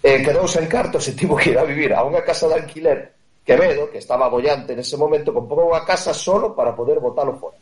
[0.00, 3.12] eh, quedou sen cartos e tivo que ir a vivir a unha casa de alquiler
[3.44, 7.60] Quevedo, que estaba bollante nese momento, comprou a casa solo para poder botalo fora.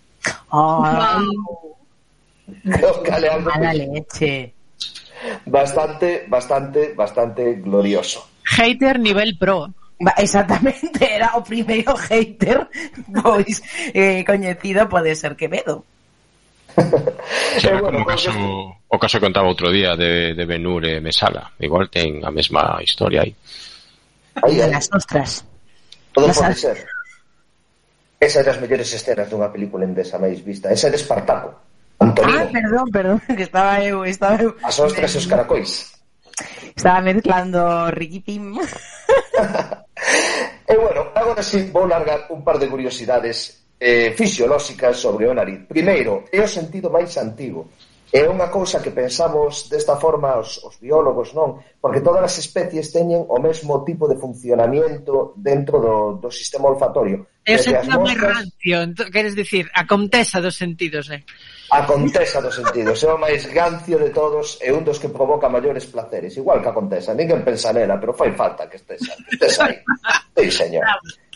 [0.55, 0.87] Oh,
[2.63, 4.55] no, cale algo mala leche.
[5.47, 8.23] Bastante, bastante, bastante glorioso.
[8.45, 9.71] Hater nivel pro.
[10.19, 12.67] Exactamente, era o primeiro hater
[13.23, 13.63] pois
[13.95, 15.87] eh, coñecido pode ser Quevedo.
[17.59, 18.31] Será eh, bueno, como o caso,
[18.89, 21.55] o caso que contaba outro día de, de Benur e eh, Mesala.
[21.59, 23.35] Igual ten a mesma historia aí.
[24.43, 24.71] Aí, aí.
[24.71, 25.52] Las ostras.
[26.13, 26.79] Todo Las pode ser.
[28.21, 30.71] Esa é das mellores escenas dunha película endesa máis vista.
[30.71, 31.51] Esa era Espartaco.
[31.99, 32.39] Antonino.
[32.39, 34.55] Ah, perdón, perdón, que estaba eu, estaba eu.
[34.63, 35.71] As ostras e os caracois.
[36.77, 38.59] Estaba mezclando Ricky Pim.
[40.71, 45.67] e bueno, agora sí vou largar un par de curiosidades eh, fisiolóxicas sobre o nariz.
[45.67, 47.75] Primeiro, é o sentido máis antigo
[48.13, 51.65] É unha cousa que pensamos desta forma os, os biólogos, non?
[51.81, 57.25] Porque todas as especies teñen o mesmo tipo de funcionamiento dentro do, do sistema olfatorio.
[57.49, 61.25] É o sentido máis rancio, queres dicir, a contesa dos sentidos, eh?
[61.73, 65.49] A contesa dos sentidos, é o máis gancio de todos e un dos que provoca
[65.49, 67.17] maiores placeres, igual que a contesa.
[67.17, 69.81] Ninguén pensa nela, pero fai falta que estés que aí.
[70.37, 70.85] Sí, señor.
[70.85, 71.32] Bravo.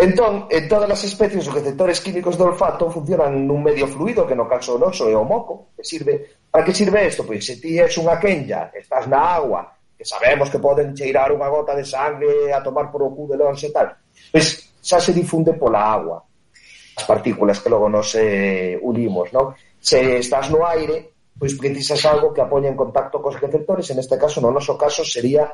[0.00, 4.32] Entón, en todas as especies os receptores químicos do olfato funcionan nun medio fluido que
[4.32, 7.20] no caso noso é o moco, que sirve, para que sirve isto?
[7.28, 11.52] Pois se ti és unha quenya, estás na agua, que sabemos que poden cheirar unha
[11.52, 13.92] gota de sangre a tomar por o cu de longe e tal,
[14.32, 16.24] pois xa se difunde pola agua
[16.96, 19.52] as partículas que logo nos eh, unimos, non?
[19.80, 24.16] Se estás no aire, pois precisas algo que apoña en contacto cos receptores, en este
[24.16, 25.44] caso, no noso caso, sería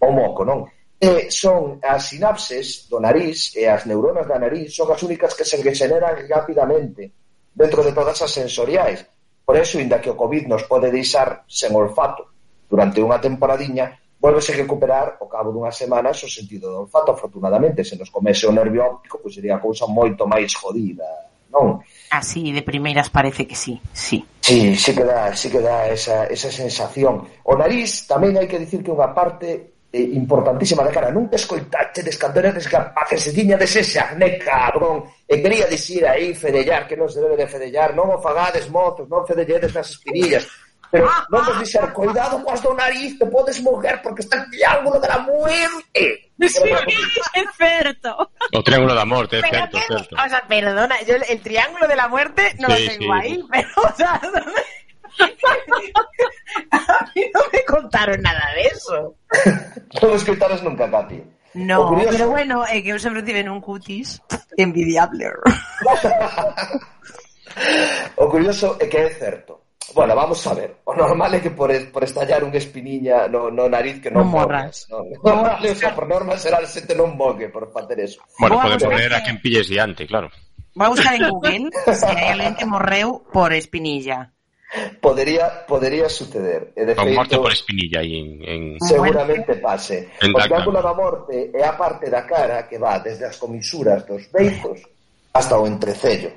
[0.00, 0.64] o moco, non?
[1.00, 5.44] E son as sinapses do nariz e as neuronas da nariz son as únicas que
[5.44, 7.12] se regeneran rapidamente
[7.54, 9.04] dentro de todas as sensoriais.
[9.44, 12.32] Por eso, inda que o COVID nos pode deixar sen olfato
[12.70, 17.84] durante unha temporadiña, volvese a recuperar ao cabo dunhas semanas o sentido do olfato, afortunadamente,
[17.84, 21.04] se nos comese o nervio óptico, pois sería a cousa moito máis jodida,
[21.52, 21.84] non?
[22.08, 24.24] Así, de primeiras parece que sí, sí.
[24.40, 27.28] Sí, sí que dá, sí que dá esa, esa sensación.
[27.44, 31.14] O nariz tamén hai que dicir que unha parte eh, importantísima da cara.
[31.14, 35.06] Nunca escoitache des cando eres capaz que se tiña de ese acné, cabrón.
[35.30, 37.94] E quería dicir aí, fedellar, que non se debe de fedellar.
[37.94, 40.42] Non o fagades, mozos, non fedelledes nas espinillas.
[40.94, 44.98] Pero non vos dixer, cuidado coas do nariz, te podes morrer porque está el triángulo
[45.02, 46.02] de la muerte.
[46.38, 46.58] Sí,
[47.34, 48.10] é certo.
[48.54, 50.14] O Triángulo é Pero certo, que- certo.
[50.18, 53.20] o sea, perdona, yo el triángulo de la muerte no Sí, lo tengo sí.
[53.22, 54.20] ahí, pero, o sea,
[56.70, 59.16] a mí no me contaron nada de eso.
[60.02, 61.22] non escoitaras nunca, papi.
[61.54, 62.10] No, curioso...
[62.10, 64.18] pero bueno, é eh, que eu sempre tive un cutis
[64.58, 65.30] envidiable.
[68.18, 69.62] o curioso é que é certo.
[69.94, 70.78] Bueno, vamos a ver.
[70.84, 74.34] O normal é que por, por estallar unha espiniña no, no nariz que non, non
[74.34, 74.90] morras.
[74.90, 78.18] No, no, normal, o sea, por norma será el xente non moque por facer eso.
[78.40, 80.34] Bueno, pode poner a quen pilles diante, claro.
[80.74, 84.34] Vou a buscar en Google se si hai alguén que morreu por espinilla
[85.00, 86.72] podería, podería suceder.
[86.74, 88.60] E de feito, morte por espinilla aí en, en...
[88.82, 90.10] Seguramente pase.
[90.20, 94.02] En o triángulo da morte é a parte da cara que va desde as comisuras
[94.06, 94.82] dos beizos
[95.32, 96.30] hasta o entrecello.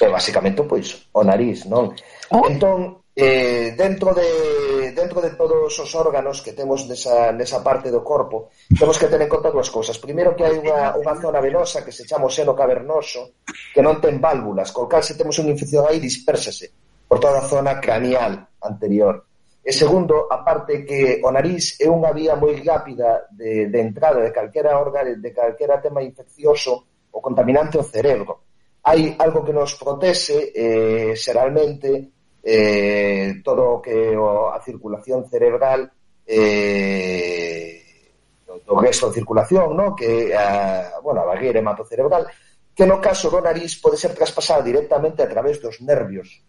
[0.00, 1.90] É basicamente pois o nariz, non?
[2.30, 2.46] Oh.
[2.46, 8.06] Entón, eh, dentro de dentro de todos os órganos que temos nesa, nesa parte do
[8.06, 9.98] corpo, temos que ter en conta dúas cousas.
[9.98, 13.42] Primeiro que hai unha, unha zona venosa que se chama o seno cavernoso,
[13.74, 16.79] que non ten válvulas, col cal se temos unha infección aí dispérsase
[17.10, 19.26] por toda a zona cranial anterior.
[19.66, 24.30] E segundo, aparte que o nariz é unha vía moi rápida de, de entrada de
[24.30, 28.46] calquera órgano, de calquera tema infeccioso o contaminante ao cerebro.
[28.86, 32.14] Hai algo que nos protese, eh, xeralmente,
[32.46, 35.90] eh, todo o que o, a circulación cerebral
[36.22, 38.06] eh,
[38.46, 39.98] do resto da circulación, no?
[39.98, 42.30] que a, bueno, a barreira hematocerebral,
[42.70, 46.46] que no caso do nariz pode ser traspasada directamente a través dos nervios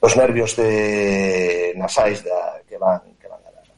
[0.00, 3.68] os nervios de nasais da, que van que van a dar.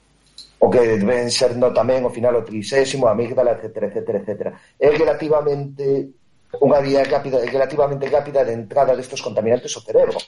[0.63, 4.31] O que deben ser no tamén o final o tricésimo, a amígdala, etc, etc, etc.
[4.79, 6.15] É relativamente
[6.63, 10.19] unha vía rápida, relativamente rápida de entrada destes contaminantes ao cerebro.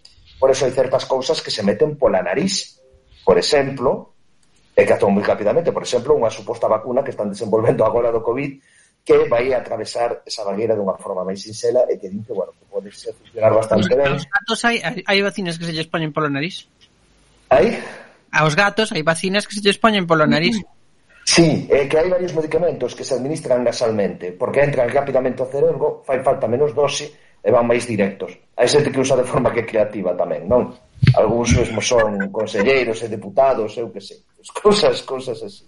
[0.41, 2.83] Por eso hai certas cousas que se meten pola nariz.
[3.23, 4.15] Por exemplo,
[4.75, 8.27] e que actúan moi rapidamente, por exemplo, unha suposta vacuna que están desenvolvendo agora do
[8.27, 8.74] COVID
[9.05, 12.65] que vai atravesar esa barreira dunha forma máis sinxela e que din que, bueno, que
[12.73, 14.17] pode ser funcionar bastante ben.
[14.17, 16.65] Os gatos hai, hai vacinas que se lles poñen polo nariz?
[17.53, 17.85] Hai?
[18.33, 20.57] Aos gatos hai vacinas que se lles poñen polo nariz?
[21.29, 26.01] Sí, é que hai varios medicamentos que se administran nasalmente, porque entran rapidamente ao cerebro,
[26.09, 27.13] fai falta menos dose
[27.45, 28.33] e van máis directos.
[28.57, 30.73] Hai xente que usa de forma que creativa tamén, non?
[31.13, 34.25] Alguns mesmo son conselleiros e deputados, eu que sei.
[34.65, 35.65] Cousas, cousas así.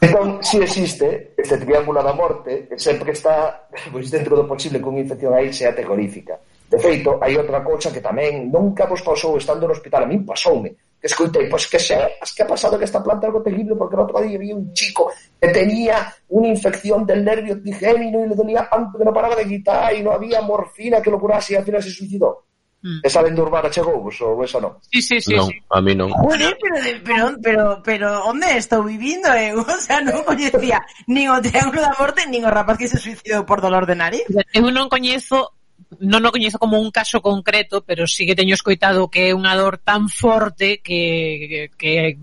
[0.00, 4.98] Entón, si existe este triángulo da morte que sempre está pois, dentro do posible con
[4.98, 6.36] infección aí sea terrorífica.
[6.66, 10.26] De feito, hai outra cousa que tamén nunca vos pasou estando no hospital, a min
[10.26, 13.78] pasoume, que escoitei, pois que xa, as que ha pasado que esta planta algo terrible,
[13.78, 18.28] porque o outro día vi un chico que tenía unha infección del nervio trigémino e
[18.28, 21.54] le dolía tanto que non paraba de gritar e non había morfina que lo curase
[21.54, 22.42] e al final se suicidou.
[22.86, 23.00] Mm.
[23.02, 24.78] Esa lenda urbana chegou vos ou esa non?
[24.94, 25.34] Sí, sí, sí.
[25.34, 25.58] Non, sí.
[25.74, 26.14] a mí non.
[26.14, 29.58] Joder, pero, pero, pero, pero onde estou vivindo eu?
[29.58, 29.74] Eh?
[29.76, 30.78] O sea, non coñecía
[31.10, 34.22] nin o Triángulo da Morte, nin o rapaz que se suicidou por dolor de nariz.
[34.54, 35.50] Eu non coñezo
[35.98, 39.58] non o coñezo como un caso concreto, pero sí que teño escoitado que é unha
[39.58, 42.14] dor tan forte que, que,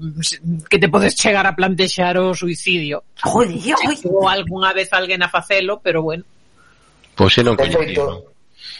[0.72, 3.04] que te podes chegar a plantexar o suicidio.
[3.20, 4.00] Joder, joder.
[4.08, 6.24] Ou algunha vez alguén a facelo, pero bueno.
[7.20, 8.33] Pois pues, non coñecido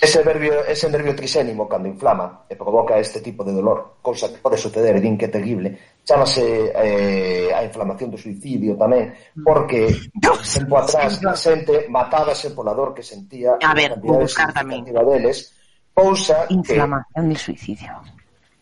[0.04, 4.44] ese nervio, ese nervio trisénimo cando inflama e provoca este tipo de dolor, cousa que
[4.44, 5.72] pode suceder e din que é terrible,
[6.04, 6.44] chamase
[6.76, 12.92] eh, a inflamación do suicidio tamén, porque Dios, tempo atrás a xente matábase pola dor
[12.92, 14.84] que sentía a ver, vou buscar tamén.
[14.84, 15.56] deles,
[15.96, 17.96] cousa inflamación de suicidio.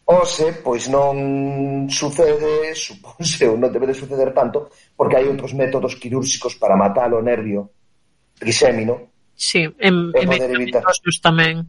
[0.06, 5.98] Ose, pois non sucede, supónse, ou non debe de suceder tanto, porque hai outros métodos
[5.98, 7.74] quirúrxicos para matar o nervio
[8.38, 11.24] trisémino, Sí, en, en medicamentos evitar...
[11.24, 11.66] tamén.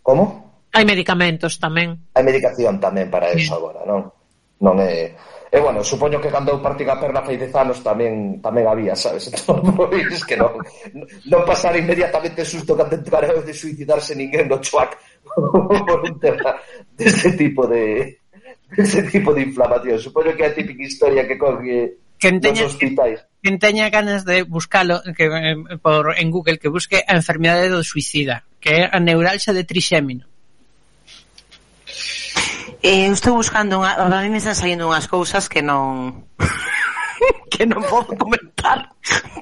[0.00, 0.24] Como?
[0.70, 1.98] Hai medicamentos tamén.
[2.14, 3.42] Hai medicación tamén para sí.
[3.42, 4.06] eso agora, non?
[4.62, 5.16] Non é...
[5.50, 8.94] E, bueno, supoño que cando eu partí a perna fai dez anos tamén tamén había,
[8.94, 9.26] sabes?
[9.34, 10.54] Entón, pois, que non,
[11.26, 14.94] non pasar inmediatamente susto cando entrara de suicidarse ninguén no chuac
[15.26, 16.54] por un tema
[16.94, 18.14] deste tipo de
[18.70, 19.98] deste tipo de inflamación.
[19.98, 23.24] Supoño que é a típica historia que coge Quen teña, hospitais.
[23.42, 27.80] Quen teña ganas de buscalo que, eh, por, en Google que busque a enfermidade do
[27.82, 30.28] suicida, que é a neuralxa de trixémino.
[32.84, 36.28] Eh, estou buscando unha, a mí me están saindo unhas cousas que non
[37.50, 38.88] que non podo comentar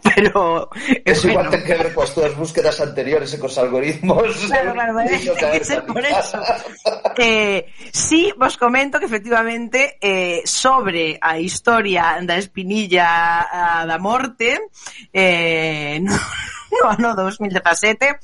[0.02, 0.70] pero
[1.04, 1.50] es igual bueno.
[1.50, 5.82] ten que ver coas túas búsquedas anteriores e cos algoritmos claro, claro, eh, que ser
[5.86, 6.38] por eso
[7.18, 14.70] eh, sí, vos comento que efectivamente eh, sobre a historia da espinilla a, da morte
[15.12, 16.18] eh, no,
[16.82, 18.18] no ano 2017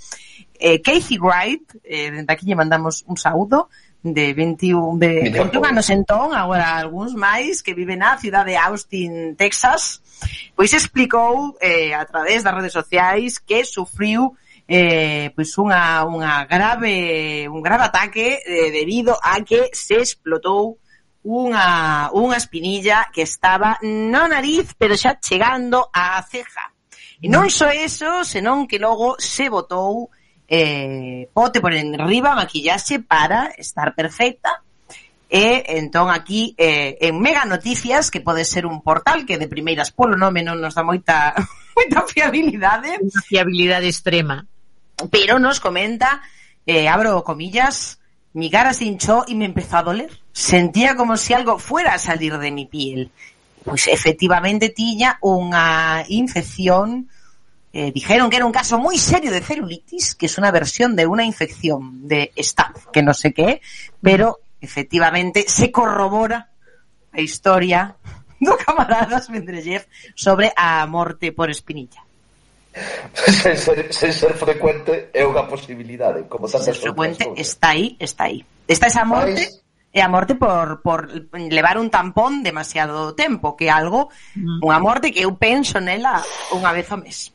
[0.58, 3.68] eh, Casey Wright eh, dende aquí lle mandamos un saúdo
[4.04, 9.32] de 21, de 21 anos entón, agora algúns máis, que vive na cidade de Austin,
[9.32, 10.04] Texas,
[10.52, 14.36] pois explicou eh, a través das redes sociais que sufriu
[14.68, 20.76] eh, pois unha, unha grave, un grave ataque eh, debido a que se explotou
[21.24, 26.76] unha, unha espinilla que estaba na nariz, pero xa chegando á ceja.
[27.24, 30.12] E non só eso, senón que logo se botou
[30.48, 34.64] eh, pote por enriba maquillaxe para estar perfecta
[35.34, 39.90] E entón aquí eh, en Mega Noticias, que pode ser un portal que de primeiras
[39.90, 41.34] polo nome non nos dá moita
[41.76, 44.46] moita fiabilidade, fiabilidade extrema.
[45.10, 46.22] Pero nos comenta,
[46.62, 47.98] eh, abro comillas,
[48.30, 50.22] mi cara se hinchó y me empezó a doler.
[50.30, 53.10] Sentía como si algo fuera a salir de mi piel.
[53.64, 57.10] Pois pues, efectivamente tiña unha infección
[57.74, 61.08] eh, dijeron que era un caso muy serio de celulitis, que es una versión de
[61.08, 63.60] una infección de staph, que no sé qué,
[64.00, 66.50] pero efectivamente se corrobora
[67.12, 67.96] a historia
[68.40, 72.02] do camaradas Mendeleev sobre a morte por espinilla.
[73.42, 76.30] sen, ser, sen ser frecuente é unha posibilidade ¿eh?
[76.30, 77.38] como sen ser frecuente ¿eh?
[77.38, 79.62] está aí está aí está esa morte Vais?
[79.94, 81.06] e eh, a morte por, por
[81.38, 84.58] levar un tampón demasiado tempo que algo mm.
[84.66, 86.18] unha morte que eu penso nela
[86.50, 87.33] unha vez ao mes.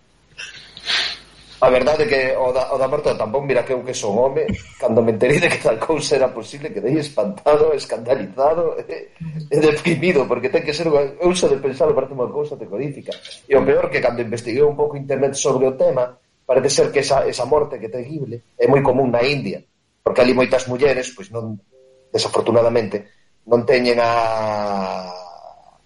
[1.59, 3.91] A verdade é que o da, o da morte do tampón, mira que eu que
[3.91, 4.47] son home,
[4.79, 9.11] cando me enterei de que tal cousa era posible, quedei espantado, escandalizado e,
[9.51, 13.11] e deprimido, porque ten que ser unha, eu só de pensar parece unha cousa terrorífica.
[13.43, 16.15] E o peor que cando investiguei un pouco internet sobre o tema,
[16.47, 19.59] parece ser que esa, esa morte que é terrible é moi común na India,
[19.99, 21.59] porque ali moitas mulleres, pois non,
[22.07, 23.03] desafortunadamente,
[23.51, 25.11] non teñen a,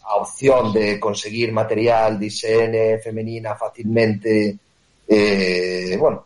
[0.05, 4.62] a opción de conseguir material de higiene femenina facilmente
[5.13, 6.25] eh, bueno,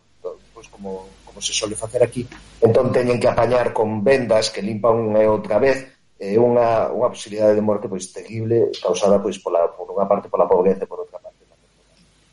[0.53, 2.27] pois como, como se suele facer aquí,
[2.61, 5.83] entón teñen que apañar con vendas que limpan unha e outra vez
[6.17, 10.31] é eh, unha, unha posibilidade de morte pois terrible causada pois pola, por unha parte
[10.31, 11.45] pola pobreza e por outra parte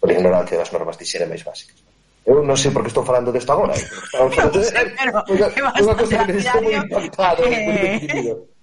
[0.00, 1.76] pola ignorancia das normas de xere máis básicas.
[2.24, 3.76] Eu non sei por que estou falando desto agora.
[3.76, 4.48] Eh, pero,
[4.96, 7.40] pero, pois, pero, unha cosa que estou moi impactado.
[7.44, 8.54] Eh, eh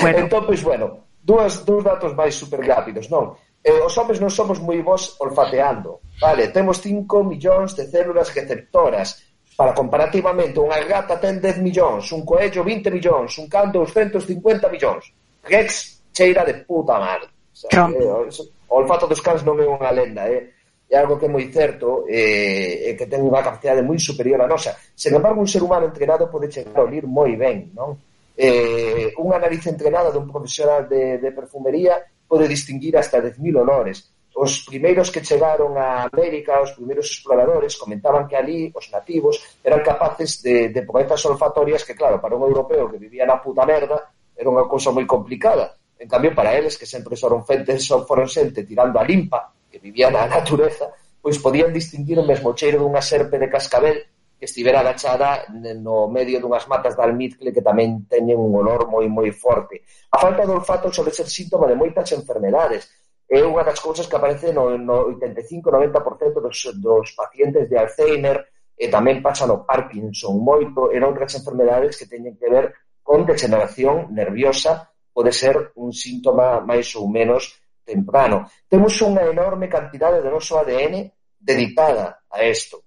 [0.00, 0.18] bueno.
[0.18, 0.86] entón, pois, bueno,
[1.24, 3.36] dúas, dúas datos máis super rápidos, non?
[3.62, 6.02] eh, os homens non somos moi bons olfateando.
[6.18, 9.22] Vale, temos 5 millóns de células receptoras.
[9.56, 15.12] Para comparativamente, unha gata ten 10 millóns, un coello 20 millóns, un can 250 millóns.
[15.44, 17.28] Rex cheira de puta madre.
[17.70, 18.28] eh,
[18.72, 20.48] O olfato dos cans non é unha lenda, eh?
[20.92, 24.44] é algo que é moi certo eh, e eh, que ten unha capacidade moi superior
[24.44, 24.76] a nosa.
[24.92, 27.96] Sen embargo, un ser humano entrenado pode chegar a olir moi ben, non?
[28.36, 31.96] Eh, unha nariz entrenada dun profesional de, de perfumería
[32.32, 34.08] pode distinguir hasta 10.000 olores.
[34.32, 39.84] Os primeiros que chegaron a América, os primeiros exploradores, comentaban que ali os nativos eran
[39.84, 44.16] capaces de, de proezas olfatorias que, claro, para un europeo que vivía na puta merda,
[44.32, 45.76] era unha cousa moi complicada.
[46.00, 49.76] En cambio, para eles, que sempre foron fentes, só foron xente tirando a limpa, que
[49.76, 50.88] vivía na natureza,
[51.20, 54.08] pois podían distinguir o mesmo cheiro dunha serpe de cascabel
[54.42, 59.06] que estivera agachada no medio dunhas matas de almizcle que tamén teñen un olor moi
[59.06, 59.86] moi forte.
[60.10, 62.90] A falta de olfato sobre ser síntoma de moitas enfermedades.
[63.30, 68.42] É unha das cousas que aparece no, no 85-90% dos, dos pacientes de Alzheimer
[68.74, 74.10] e tamén pasa no Parkinson moito e outras enfermedades que teñen que ver con degeneración
[74.10, 78.50] nerviosa pode ser un síntoma máis ou menos temprano.
[78.66, 81.06] Temos unha enorme cantidade de noso ADN
[81.38, 82.82] dedicada a isto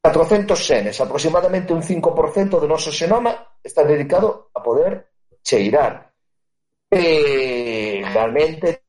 [0.00, 5.12] 400 genes, aproximadamente un 5% do noso xenoma está dedicado a poder
[5.44, 6.08] cheirar.
[6.88, 8.88] E realmente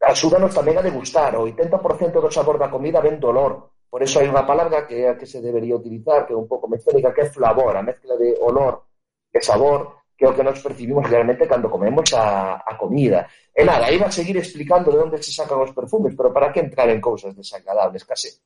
[0.00, 1.32] axúdanos tamén a degustar.
[1.40, 3.72] O 80% do sabor da comida ven dolor.
[3.88, 7.24] Por eso hai unha palabra que se debería utilizar, que é un pouco mecánica, que
[7.24, 8.86] é flavor, a mezcla de olor
[9.32, 13.24] e sabor, que é o que nos percibimos realmente cando comemos a, comida.
[13.56, 16.60] E nada, iba a seguir explicando de onde se sacan os perfumes, pero para que
[16.60, 18.44] entrar en cousas desagradables, case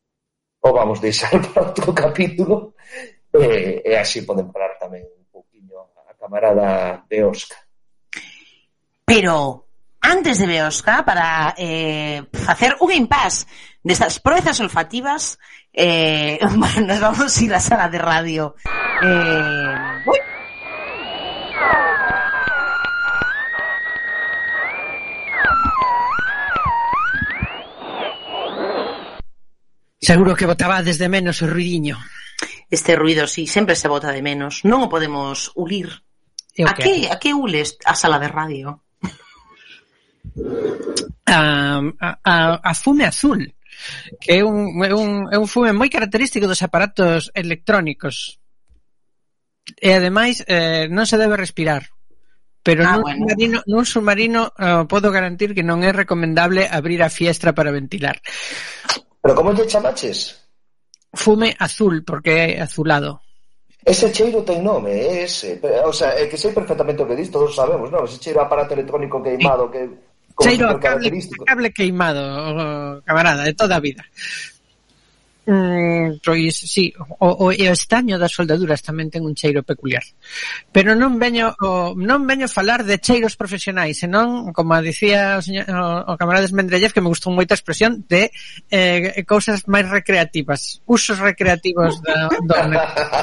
[0.65, 2.73] o vamos deixar para outro capítulo
[3.37, 7.61] e, e así poden falar tamén un poquinho a camarada Beosca.
[9.05, 9.69] Pero
[10.01, 13.45] antes de Beosca, para eh, facer un impas
[13.85, 15.37] destas proezas olfativas,
[15.69, 16.41] eh,
[16.89, 18.57] nos vamos a ir á sala de radio.
[19.05, 20.21] Eh, uy,
[30.05, 31.97] Seguro que botabades de menos o ruidiño.
[32.69, 34.61] Este ruido, si, sí, sempre se bota de menos.
[34.69, 36.05] Non o podemos ulir.
[36.53, 38.85] Eu a que, a que ules a sala de radio?
[41.25, 43.49] A, a, a fume azul
[44.21, 48.39] que é un, é un, é un fume moi característico dos aparatos electrónicos
[49.81, 51.91] e ademais eh, non se debe respirar
[52.65, 53.19] pero ah, nun, bueno.
[53.29, 58.23] submarino, nun submarino eh, podo garantir que non é recomendable abrir a fiestra para ventilar
[59.25, 60.45] Pero como te chamaches?
[61.15, 63.23] fume azul porque é azulado
[63.85, 65.61] Ese cheiro ten nome, é ese.
[65.85, 68.09] O sea, é que sei perfectamente o que dis, todos sabemos, non?
[68.09, 69.85] Ese cheiro aparato electrónico queimado que
[70.41, 71.13] Cheiro a cable,
[71.45, 72.25] cable queimado,
[73.05, 74.03] camarada, de toda a vida.
[75.47, 80.01] Mm, pois, sí, o, o, e o estaño das soldaduras tamén ten un cheiro peculiar.
[80.73, 85.69] Pero non veño o, non veño falar de cheiros profesionais, senón, como dicía o, señor,
[85.69, 88.33] o, o camarades Mendrellez, que me gustou moita a expresión, de
[88.73, 92.57] eh, cousas máis recreativas, usos recreativos da, do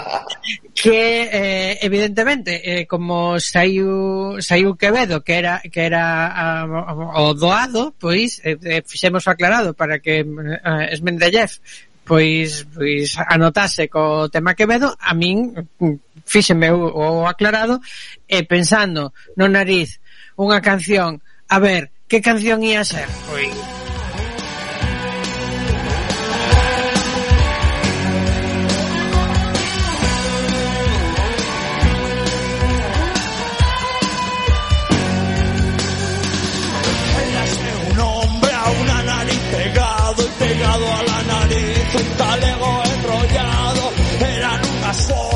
[0.77, 6.69] que eh, evidentemente eh, como saiu saiu Quevedo que era que era a,
[7.17, 11.61] o doado, pois eh, eh fixemos aclarado para que eh, Esmendellez
[12.05, 17.79] pois, pois anotase co tema Quevedo, a min mm, fíxeme o aclarado
[18.27, 20.01] e pensando no nariz
[20.37, 23.07] unha canción, a ver, que canción ia ser?
[23.29, 23.70] Pois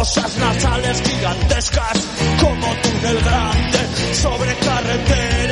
[0.05, 2.07] fosas nasales gigantescas
[2.39, 5.44] como túnel grande sobre carretera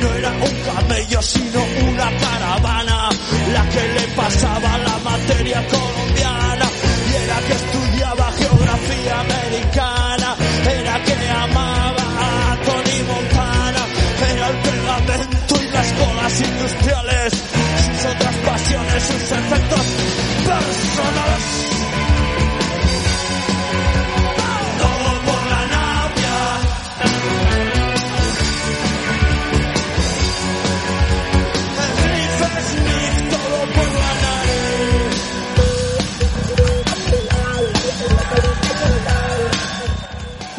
[0.00, 3.08] no era un camello, sino una caravana.
[3.52, 4.69] La que le pasaba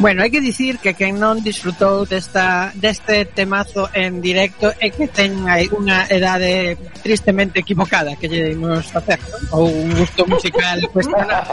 [0.02, 5.06] Bueno, hai que dicir que quen non disfrutou desta, deste temazo en directo é que
[5.06, 6.74] ten aí unha edade
[7.06, 9.22] tristemente equivocada que lle dimos facer,
[9.54, 11.46] ou un gusto musical cuestionado.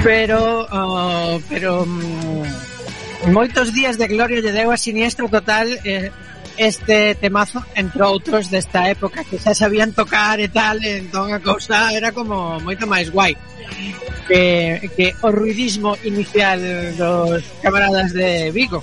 [0.00, 6.08] Pero, oh, pero mm, moitos días de gloria lle deu a siniestro total eh,
[6.58, 11.40] este temazo, entre outros desta época que xa sabían tocar e tal, e entón a
[11.40, 13.36] cousa era como moito máis guai.
[14.26, 16.58] Que, que o ruidismo inicial
[16.98, 18.82] dos camaradas de Vigo.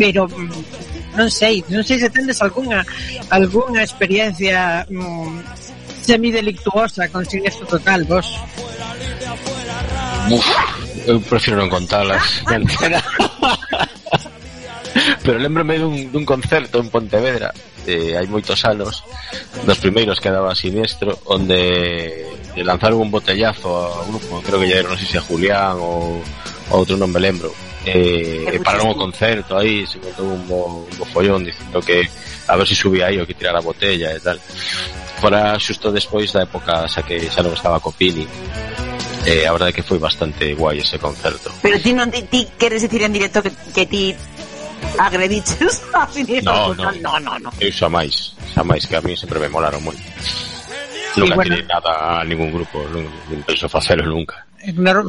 [0.00, 2.80] Pero mm, non sei, non sei se tendes algunha
[3.28, 8.26] algunha experiencia mm, semidelictuosa con siniestro total, vos.
[10.32, 10.46] Uf,
[11.04, 12.22] eu prefiro non contalas.
[15.24, 17.52] pero lembrome dun, dun concerto en Pontevedra
[17.86, 19.02] eh, hai moitos anos
[19.66, 22.26] dos primeiros que daba siniestro onde
[22.60, 25.80] lanzaron un botellazo a un grupo, creo que ya era, non sei se a Julián
[25.80, 26.20] ou
[26.70, 27.48] outro non me lembro.
[27.82, 32.06] Eh, e pararon o concerto aí se montou un bo, un bo follón dicindo que
[32.46, 34.38] a ver se si subía aí o que tirara a botella e tal.
[35.18, 38.28] Fora xusto despois da época xa que xa non estaba Copini.
[39.22, 41.50] Eh, a verdade que foi bastante guai ese concerto.
[41.62, 44.14] Pero ti non ti, ti queres dicir en directo que, que ti
[44.98, 46.08] agrediches a
[46.42, 47.50] no, no, no, no, no.
[47.60, 50.02] Iso eh, a máis, a máis que a mí sempre me molaron moito.
[51.16, 51.54] Nunca bueno.
[51.54, 54.48] tirei nada a ningún grupo, non, non penso facelo nunca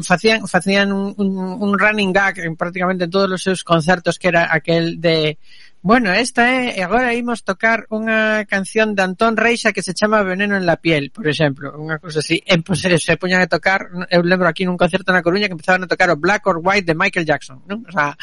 [0.01, 4.49] facían facían un, un, un running gag en prácticamente todos os seus concertos que era
[4.49, 5.37] aquel de
[5.83, 10.23] Bueno, esta é, e agora imos tocar unha canción de Antón Reixa que se chama
[10.23, 12.39] Veneno en la piel, por exemplo, unha cosa así.
[12.47, 15.83] En pues, se poñan a tocar, eu lembro aquí nun concerto na Coruña que empezaban
[15.83, 17.83] a tocar o Black or White de Michael Jackson, non?
[17.83, 18.15] O sea,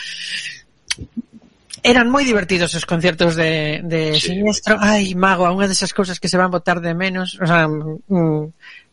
[1.83, 4.37] Eran moi divertidos os concertos de, de sí.
[4.37, 4.77] Siniestro.
[4.81, 7.41] Ai, Mago, unha desas cousas que se van botar de menos.
[7.41, 8.43] O sea, mm,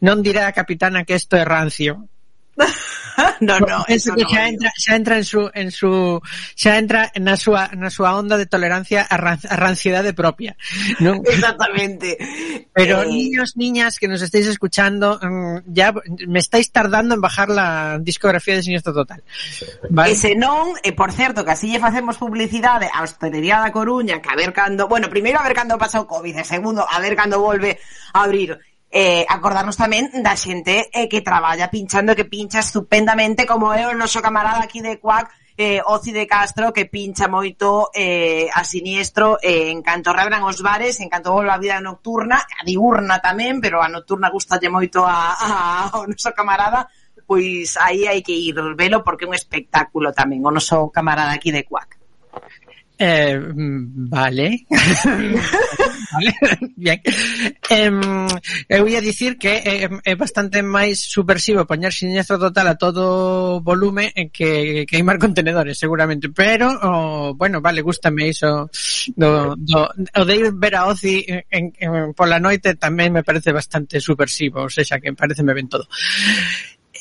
[0.03, 2.07] non dirá a capitana que isto é rancio,
[3.41, 4.29] no, no, Eso no, digo.
[4.33, 6.21] entra, xa entra en su en su
[6.55, 10.57] xa entra na súa na súa onda de tolerancia a, ran, a ranciedade propia,
[11.01, 11.21] non?
[11.25, 12.17] Exactamente.
[12.73, 15.93] Pero Eh, niños, niñas que nos estáis escuchando, mm, ya
[16.27, 19.21] me estáis tardando en bajar la discografía de Siniestro Total.
[19.89, 20.13] Vale?
[20.13, 24.29] E se non, e por certo, que así facemos publicidade á hostelería da Coruña, que
[24.29, 27.13] a ver cando, bueno, primeiro a ver cando pasa o COVID, e segundo, a ver
[27.17, 27.77] cando volve
[28.13, 28.57] a abrir.
[28.91, 33.97] eh, acordarnos tamén da xente eh, que traballa pinchando que pincha estupendamente como é o
[33.97, 35.27] noso camarada aquí de Cuac
[35.57, 40.61] eh, Oci de Castro que pincha moito eh, a siniestro eh, en canto reabran os
[40.61, 45.01] bares, en canto volva a vida nocturna, a diurna tamén, pero a nocturna gustalle moito
[45.01, 46.85] a, a, ao noso camarada,
[47.25, 51.49] pois aí hai que ir velo porque é un espectáculo tamén, o noso camarada aquí
[51.49, 51.97] de Cuac.
[52.97, 54.65] Eh, vale.
[56.11, 56.33] vale.
[56.75, 57.01] Bien.
[57.69, 57.91] Eh,
[58.69, 63.61] eu ia dicir que eh, é, é bastante máis subversivo poñer siniestro total a todo
[63.61, 66.29] volume que queimar contenedores, seguramente.
[66.29, 68.69] Pero, oh, bueno, vale, gustame iso
[69.15, 73.53] do, do, o de ir ver a Ozi en, en, pola noite tamén me parece
[73.53, 75.85] bastante subversivo, ou seja, que parece me ben todo.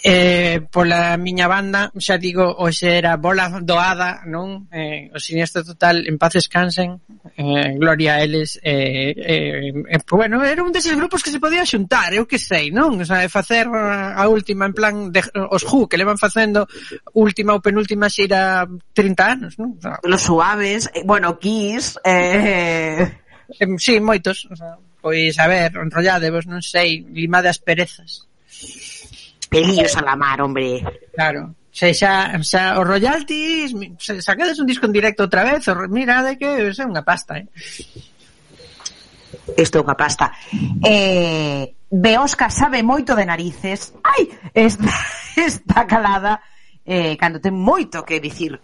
[0.09, 4.71] Eh, pola miña banda, xa digo, hoxe era bola doada, non?
[4.71, 7.03] Eh, o siniestro total, en paz descansen,
[7.35, 8.55] eh, gloria a eles.
[8.63, 12.71] Eh, eh, eh, bueno, era un deses grupos que se podía xuntar, eu que sei,
[12.71, 13.03] non?
[13.03, 16.71] O sea, facer a última, en plan, de, os Who, que levan facendo
[17.19, 18.63] última ou penúltima xira
[18.95, 19.75] 30 anos, non?
[19.75, 21.99] O sea, Los suaves, eh, bueno, Kiss...
[22.07, 23.03] Eh...
[23.59, 24.47] eh sí, moitos.
[24.47, 28.31] O sea, pois, a ver, enrolladevos, non sei, limade as perezas.
[29.49, 30.83] Pelillos a la mar, hombre.
[31.15, 31.55] Claro.
[31.71, 36.41] Se xa, xa os royalties, se sacades un disco en directo outra vez, o, mirade
[36.41, 37.47] que é unha pasta, eh.
[39.61, 40.33] Isto é unha pasta.
[40.81, 43.93] Eh, Beosca sabe moito de narices.
[44.01, 44.25] Ai,
[44.57, 44.97] está,
[45.37, 46.41] está calada
[46.87, 48.57] eh, cando ten moito que dicir.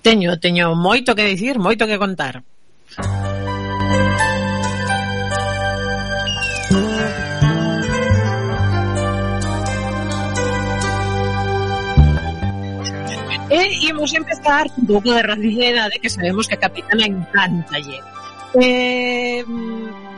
[0.00, 2.40] Teño, teño moito que dicir, moito que contar.
[13.56, 17.78] Eh, y hemos empezado un poco de radicera de que sabemos que a Capitana encanta
[17.78, 18.04] llegar.
[18.60, 19.44] eh,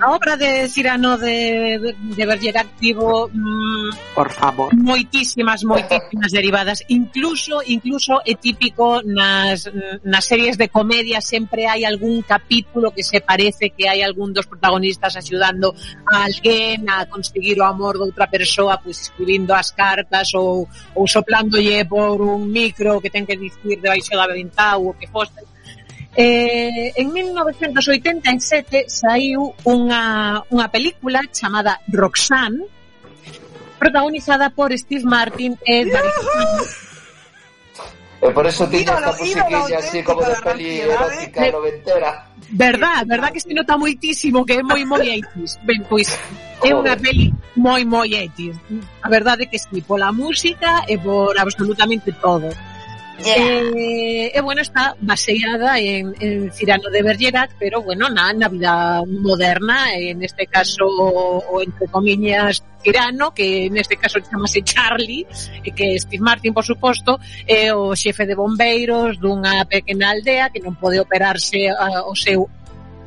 [0.01, 4.71] a obra de Cirano de, de, de Bergerac tivo mm, por favor.
[4.75, 6.85] moitísimas moitísimas derivadas.
[6.89, 9.67] Incluso incluso é típico nas,
[10.05, 14.47] nas series de comedia sempre hai algún capítulo que se parece que hai algún dos
[14.47, 15.75] protagonistas axudando
[16.07, 21.05] a alguén a conseguir o amor de outra persoa pois escribindo as cartas ou, ou
[21.11, 25.48] soplándolle por un micro que ten que dicir debaixo da ventá ou o que foste.
[26.17, 32.65] Eh, en 1987 saiu unha, unha película chamada Roxanne,
[33.79, 36.89] protagonizada por Steve Martin e David
[38.19, 41.53] E por eso tiña esta musiquilla así como de peli erótica eh?
[41.53, 42.27] noventera.
[42.51, 45.63] Verdad, verdad que se nota moitísimo que é moi moi 80s.
[45.63, 46.11] Ben, pois
[46.67, 48.59] é unha peli moi moi 80s.
[49.07, 52.51] A verdade é que sí, pola música e por absolutamente todo.
[53.25, 53.73] Yeah.
[53.75, 59.03] Eh, e bueno, está baseada en, en Cirano de Bergerac, pero bueno, na, na vida
[59.07, 65.27] moderna, en este caso, o, o entre comillas, Cirano, que neste caso chamase Charlie,
[65.65, 70.55] e que Steve Martin, por suposto, é eh, o xefe de bombeiros dunha pequena aldea
[70.55, 72.47] que non pode operarse a, o seu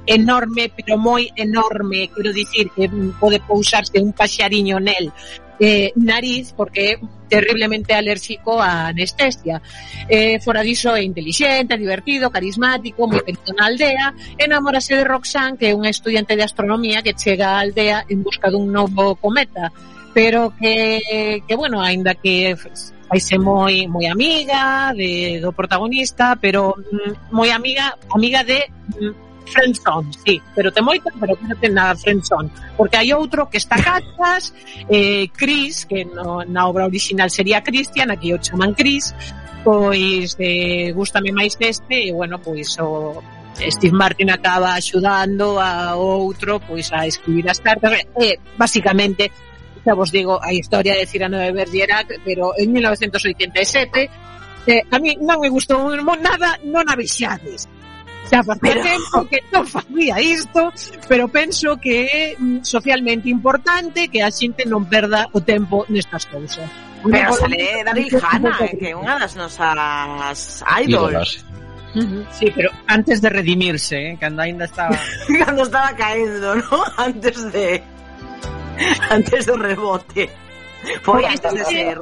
[0.04, 5.08] enorme, pero moi enorme, quero dicir que pode pousarse un paxariño nel
[5.56, 9.62] eh, nariz, porque é terriblemente alérgico a anestesia.
[10.10, 15.78] Eh, Foradiso é inteligente, divertido, carismático, moi querido na aldea, enamórase de Roxanne, que é
[15.80, 19.72] unha estudiante de astronomía que chega á aldea en busca dun novo cometa,
[20.12, 22.60] pero que, que bueno, aínda que
[23.08, 28.60] faise moi moi amiga de do protagonista, pero mm, moi amiga amiga de
[29.00, 32.50] mm, Friendzone, sí, pero te moita, pero que non ten nada Friendzone,
[32.80, 34.56] porque hai outro que está Cachas,
[34.88, 39.12] eh, Chris, que no, na obra original sería Christian, aquí o chaman Chris,
[39.64, 43.20] pois eh, gustame máis este, e bueno, pois o
[43.60, 49.30] Steve Martin acaba axudando a outro pois a escribir as cartas e basicamente
[49.84, 54.10] xa vos digo a historia de Cirano de Bergerac pero en 1987
[54.68, 55.90] eh, a mí non me gustou
[56.22, 57.66] nada non a vexades
[58.32, 60.72] xa facía tempo que non facía isto,
[61.12, 62.24] pero penso que é
[62.64, 66.64] socialmente importante que a xente non perda o tempo nestas cousas.
[67.04, 71.44] Pero sale Daryl Hanna, eh, que é unha das nosas idols.
[71.92, 72.24] Uh -huh.
[72.32, 74.18] Sí, pero antes de redimirse, ¿eh?
[74.18, 74.96] cuando ainda estaba...
[75.44, 76.84] cuando estaba caendo, ¿no?
[76.96, 77.84] Antes de...
[79.12, 80.32] Antes do rebote.
[81.04, 81.98] Foi antes de ser.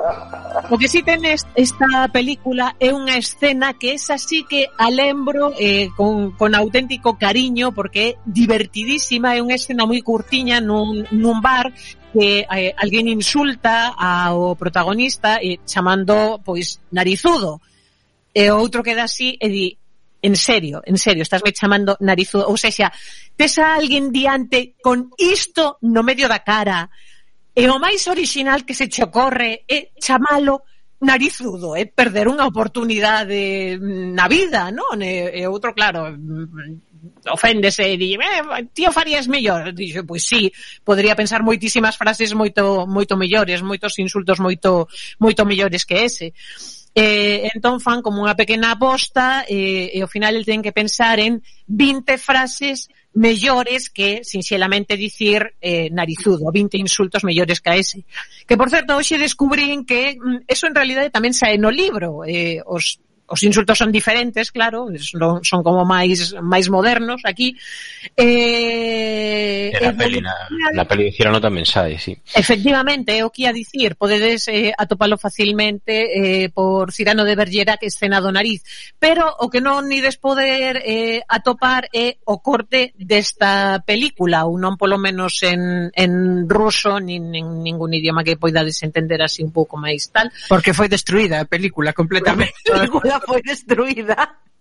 [0.70, 4.88] O que si sí ten esta película é unha escena que esa así que a
[4.88, 11.04] lembro eh, con, con auténtico cariño porque é divertidísima, é unha escena moi curtiña nun,
[11.12, 11.76] nun bar
[12.16, 17.60] que eh, alguén insulta ao protagonista eh, chamando pois narizudo
[18.32, 19.68] e outro queda así e di
[20.22, 22.92] en serio, en serio, estás me chamando narizudo ou sexa,
[23.36, 26.92] tes a alguén diante con isto no medio da cara
[27.60, 30.64] E o máis orixinal que se che ocorre é chamalo
[31.04, 33.76] narizudo, é perder unha oportunidade
[34.16, 34.96] na vida, non?
[35.04, 39.76] E, e outro, claro, mm, oféndese e di, eh, tío farías mellor.
[39.76, 40.48] Dixo, pois sí,
[40.88, 44.88] podría pensar moitísimas frases moito moito mellores, moitos insultos moito
[45.20, 46.32] moito mellores que ese.
[46.96, 51.20] Eh, entón fan como unha pequena aposta eh, e ao final el ten que pensar
[51.20, 58.06] en 20 frases mellores que, sinxelamente dicir, eh, narizudo, 20 insultos mellores que a ese.
[58.46, 62.22] Que, por certo, hoxe descubrín que mm, eso en realidade tamén sae no libro.
[62.24, 67.56] Eh, os os insultos son diferentes, claro, son, son como máis máis modernos aquí.
[68.18, 70.36] Eh, eh na peli, na,
[70.74, 72.18] na peli de Cirano tamén sae, sí.
[72.34, 77.86] Efectivamente, é o que a dicir, podedes eh, atopalo facilmente eh, por Cirano de Bergerac
[77.86, 78.66] escena do nariz,
[78.98, 84.74] pero o que non ides poder eh, atopar é o corte desta película, ou non
[84.76, 86.12] polo menos en, en
[86.50, 90.32] ruso, nin, nin ningún idioma que poidades entender así un pouco máis tal.
[90.50, 92.56] Porque foi destruída a película completamente.
[92.74, 94.16] a película Foi destruída.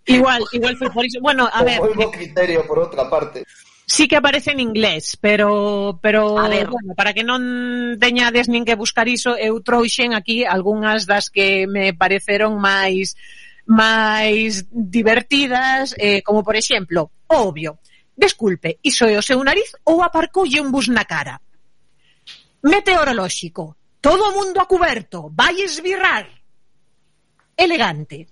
[0.05, 1.19] Igual, igual foi por iso.
[1.21, 1.79] Bueno, a o ver...
[1.81, 3.45] O criterio, por outra parte.
[3.85, 6.69] Sí que aparece en inglés, pero pero a ver.
[6.69, 11.65] bueno, para que non teñades nin que buscar iso, eu trouxen aquí algunhas das que
[11.65, 13.17] me pareceron máis
[13.65, 17.81] máis divertidas, eh, como por exemplo, obvio,
[18.13, 21.41] desculpe, iso é o seu nariz ou aparcoulle un bus na cara?
[22.61, 26.29] Meteorolóxico, todo o mundo a cuberto, vai esbirrar.
[27.57, 28.29] Elegante,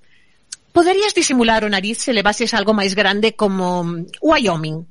[0.78, 4.86] Poderías disimular o nariz se levases algo máis grande como mm, Wyoming.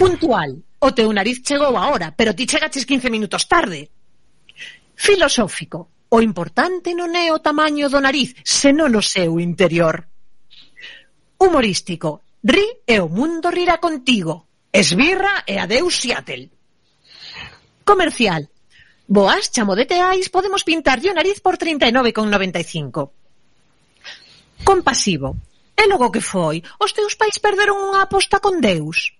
[0.00, 0.56] Puntual.
[0.80, 3.92] O teu nariz chegou agora, pero ti chegaches 15 minutos tarde.
[4.96, 6.08] Filosófico.
[6.08, 10.08] O importante non é o tamaño do nariz, senón o seu interior.
[11.36, 12.24] Humorístico.
[12.40, 14.48] Ri e o mundo rirá contigo.
[14.72, 16.48] Esbirra e adeus Seattle.
[17.84, 18.48] Comercial.
[19.04, 23.23] Boas, chamo de teais, podemos pintarlle o nariz por 39,95
[24.64, 25.36] compasivo.
[25.76, 26.62] E logo que foi?
[26.80, 29.12] Os teus pais perderon unha aposta con Deus.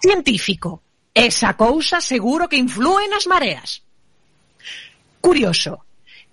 [0.00, 0.82] Científico.
[1.12, 3.84] Esa cousa seguro que influe nas mareas.
[5.20, 5.84] Curioso.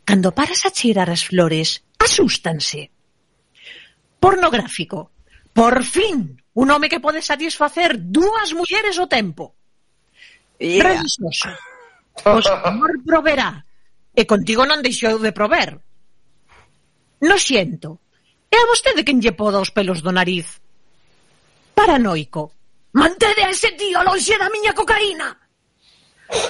[0.08, 2.90] Cando paras a cheirar as flores, asústanse.
[4.18, 5.12] Pornográfico.
[5.54, 9.54] Por fin, un home que pode satisfacer dúas mulleres ao tempo.
[10.58, 10.96] Yeah.
[10.96, 11.52] Religioso.
[12.24, 13.68] Pois o Señor proverá.
[14.16, 15.78] E contigo non deixou de prover.
[17.22, 18.00] Lo siento.
[18.50, 20.58] É a vostede quen lle poda os pelos do nariz.
[21.76, 22.52] Paranoico.
[22.94, 25.38] Mantede a ese tío lonxe da miña cocaína.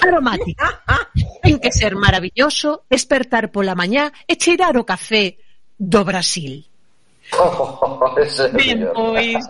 [0.00, 0.80] Aromática.
[1.42, 5.36] Ten que ser maravilloso despertar pola mañá e cheirar o café
[5.76, 6.64] do Brasil.
[8.52, 9.44] Ben, pois,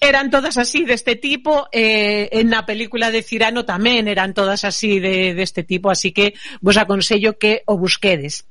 [0.00, 5.00] eran todas así deste tipo eh, en na película de Cirano tamén eran todas así
[5.00, 8.44] de deste de tipo así que vos aconsello que o busquedes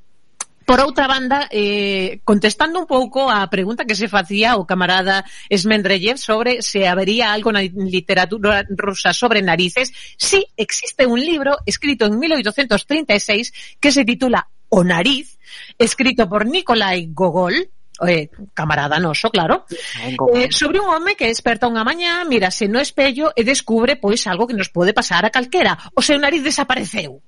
[0.64, 6.16] Por outra banda, eh, contestando un pouco a pregunta que se facía o camarada Esmendrellev
[6.16, 12.16] sobre se habería algo na literatura rusa sobre narices, sí existe un libro escrito en
[12.16, 15.38] 1836 que se titula O nariz,
[15.78, 17.68] escrito por Nikolai Gogol,
[18.08, 19.66] eh, camarada noso, claro,
[20.34, 24.24] eh, sobre un home que desperta unha mañá, mira se no espello e descubre pois
[24.26, 25.76] algo que nos pode pasar a calquera.
[25.94, 27.22] O seu nariz desapareceu.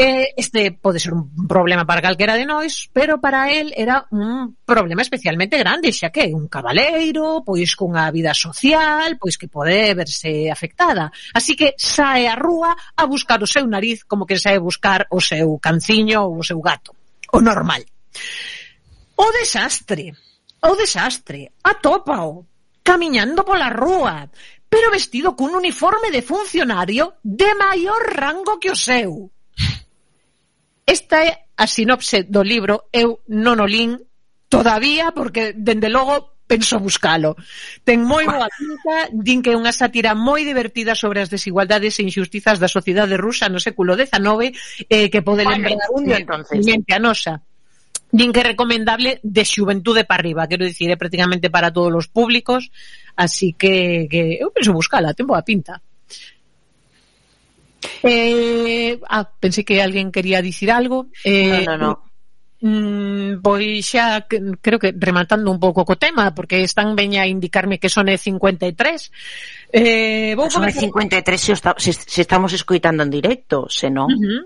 [0.00, 4.56] Eh, este pode ser un problema para calquera de nós, pero para el era un
[4.64, 10.54] problema especialmente grande, xa que un cabaleiro, pois cunha vida social, pois que pode verse
[10.54, 11.10] afectada.
[11.34, 15.10] Así que sae a rúa a buscar o seu nariz como que sae a buscar
[15.10, 16.94] o seu canciño ou o seu gato.
[17.34, 17.82] O normal.
[19.18, 20.14] O desastre.
[20.62, 21.50] O desastre.
[21.66, 22.46] Atópao.
[22.86, 24.30] Camiñando pola rúa
[24.70, 29.32] pero vestido cun uniforme de funcionario de maior rango que o seu.
[30.88, 34.00] Esta é a sinopse do libro, eu non o lin
[34.48, 37.36] todavía porque dende logo penso buscalo.
[37.84, 42.08] Ten moi boa pinta, din que é unha sátira moi divertida sobre as desigualdades e
[42.08, 44.48] injustizas da sociedade rusa no século XIX
[44.88, 46.64] eh, que pode bueno, lembrar entonces.
[46.64, 47.44] a nosa.
[48.08, 52.08] Din que é recomendable de xuventude para arriba, quero dicir, é prácticamente para todos os
[52.08, 52.72] públicos,
[53.12, 55.84] así que, que eu penso buscala, ten boa pinta.
[58.02, 61.08] Eh, ah, pensei que alguén quería dicir algo.
[61.24, 62.08] Eh, no, no, no.
[62.58, 67.78] Mm, pois xa creo que rematando un pouco co tema porque están veña a indicarme
[67.78, 68.74] que son E53
[69.70, 74.18] eh, vou son E53 se, está, se, se estamos escoitando en directo se non uh
[74.34, 74.42] -huh.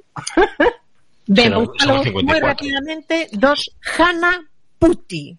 [1.24, 1.72] ben, vou
[2.20, 4.44] moi rapidamente dos Hana
[4.76, 5.32] Puti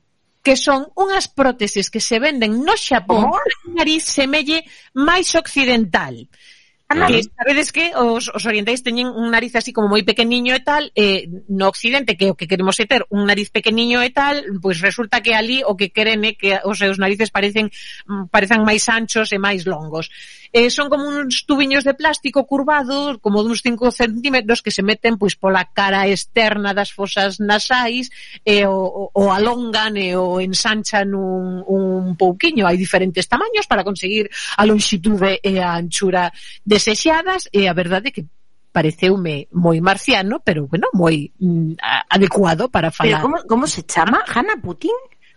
[0.44, 3.40] que son unhas próteses que se venden no Xapón oh.
[3.72, 6.28] nariz semelle máis occidental
[6.94, 10.92] nariz, sabedes que os, os orientais teñen un nariz así como moi pequeniño e tal,
[10.94, 14.78] eh, no occidente que o que queremos é ter un nariz pequeniño e tal, pois
[14.80, 17.70] pues resulta que ali o que queren é que os seus narices parecen
[18.08, 20.10] mm, parezan máis anchos e máis longos.
[20.54, 25.18] Eh, son como uns tubiños de plástico curvados, como duns 5 centímetros que se meten
[25.18, 28.14] pois pola cara externa das fosas nasais
[28.46, 32.70] e eh, o, o alongan e eh, o ensanchan un, un pouquiño.
[32.70, 36.30] Hai diferentes tamaños para conseguir a longitude e a anchura
[36.62, 38.28] de desexadas e a verdade que
[38.76, 41.80] pareceume moi marciano, pero bueno, moi mm,
[42.12, 43.22] adecuado para falar.
[43.22, 44.20] Pero como, como se chama?
[44.28, 44.92] Hanna Putin?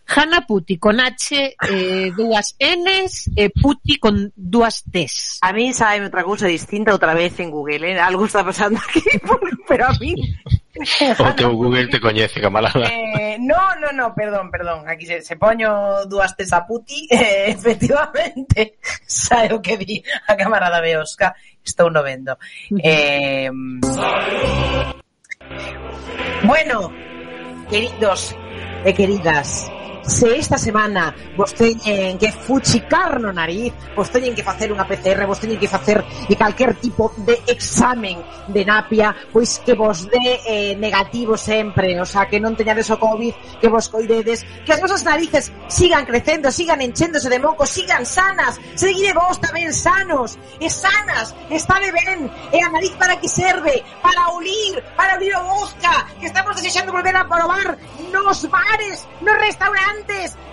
[0.06, 5.38] Hanna Puti con H, eh, dúas Ns e eh, Puti con dúas Ts.
[5.42, 7.98] A mí sabe outra cousa distinta outra vez en Google, eh?
[7.98, 9.02] algo está pasando aquí,
[9.68, 10.14] pero a mí
[11.18, 12.86] o teu Google te coñece, camarada.
[12.88, 14.88] Eh, no, no, no, perdón, perdón.
[14.88, 20.36] Aquí se, se poño dúas tes a puti, eh, efectivamente, sabe o que di a
[20.36, 22.38] camarada Beosca, estou no vendo.
[22.82, 23.50] Eh,
[26.44, 26.92] bueno,
[27.68, 28.36] queridos
[28.84, 29.70] e queridas,
[30.06, 35.26] se esta semana vos teñen que fuchicar no nariz, vos teñen que facer unha PCR,
[35.26, 36.00] vos teñen que facer
[36.30, 42.06] e calquer tipo de examen de napia, pois que vos dé eh, negativo sempre, o
[42.06, 46.54] sea, que non teñades o COVID, que vos coidedes, que as vosas narices sigan crecendo,
[46.54, 52.30] sigan enchéndose de moco, sigan sanas, seguide vos tamén sanos, e sanas, está de ben,
[52.54, 56.94] e a nariz para que serve, para olir, para abrir o bosca, que estamos desexando
[56.94, 57.76] volver a probar
[58.12, 59.95] nos bares, nos restaurantes,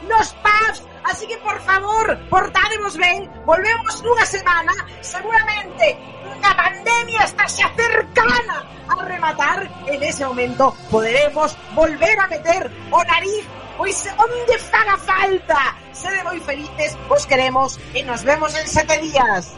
[0.07, 5.97] nos pubs, así que por favor, portádemos ben, volvemos nunha semana, seguramente
[6.43, 13.45] a pandemia está cercana a rematar, en ese momento poderemos volver a meter o nariz
[13.77, 15.75] pois onde faga falta.
[15.93, 19.57] Sede moi felices, os queremos e nos vemos en sete días.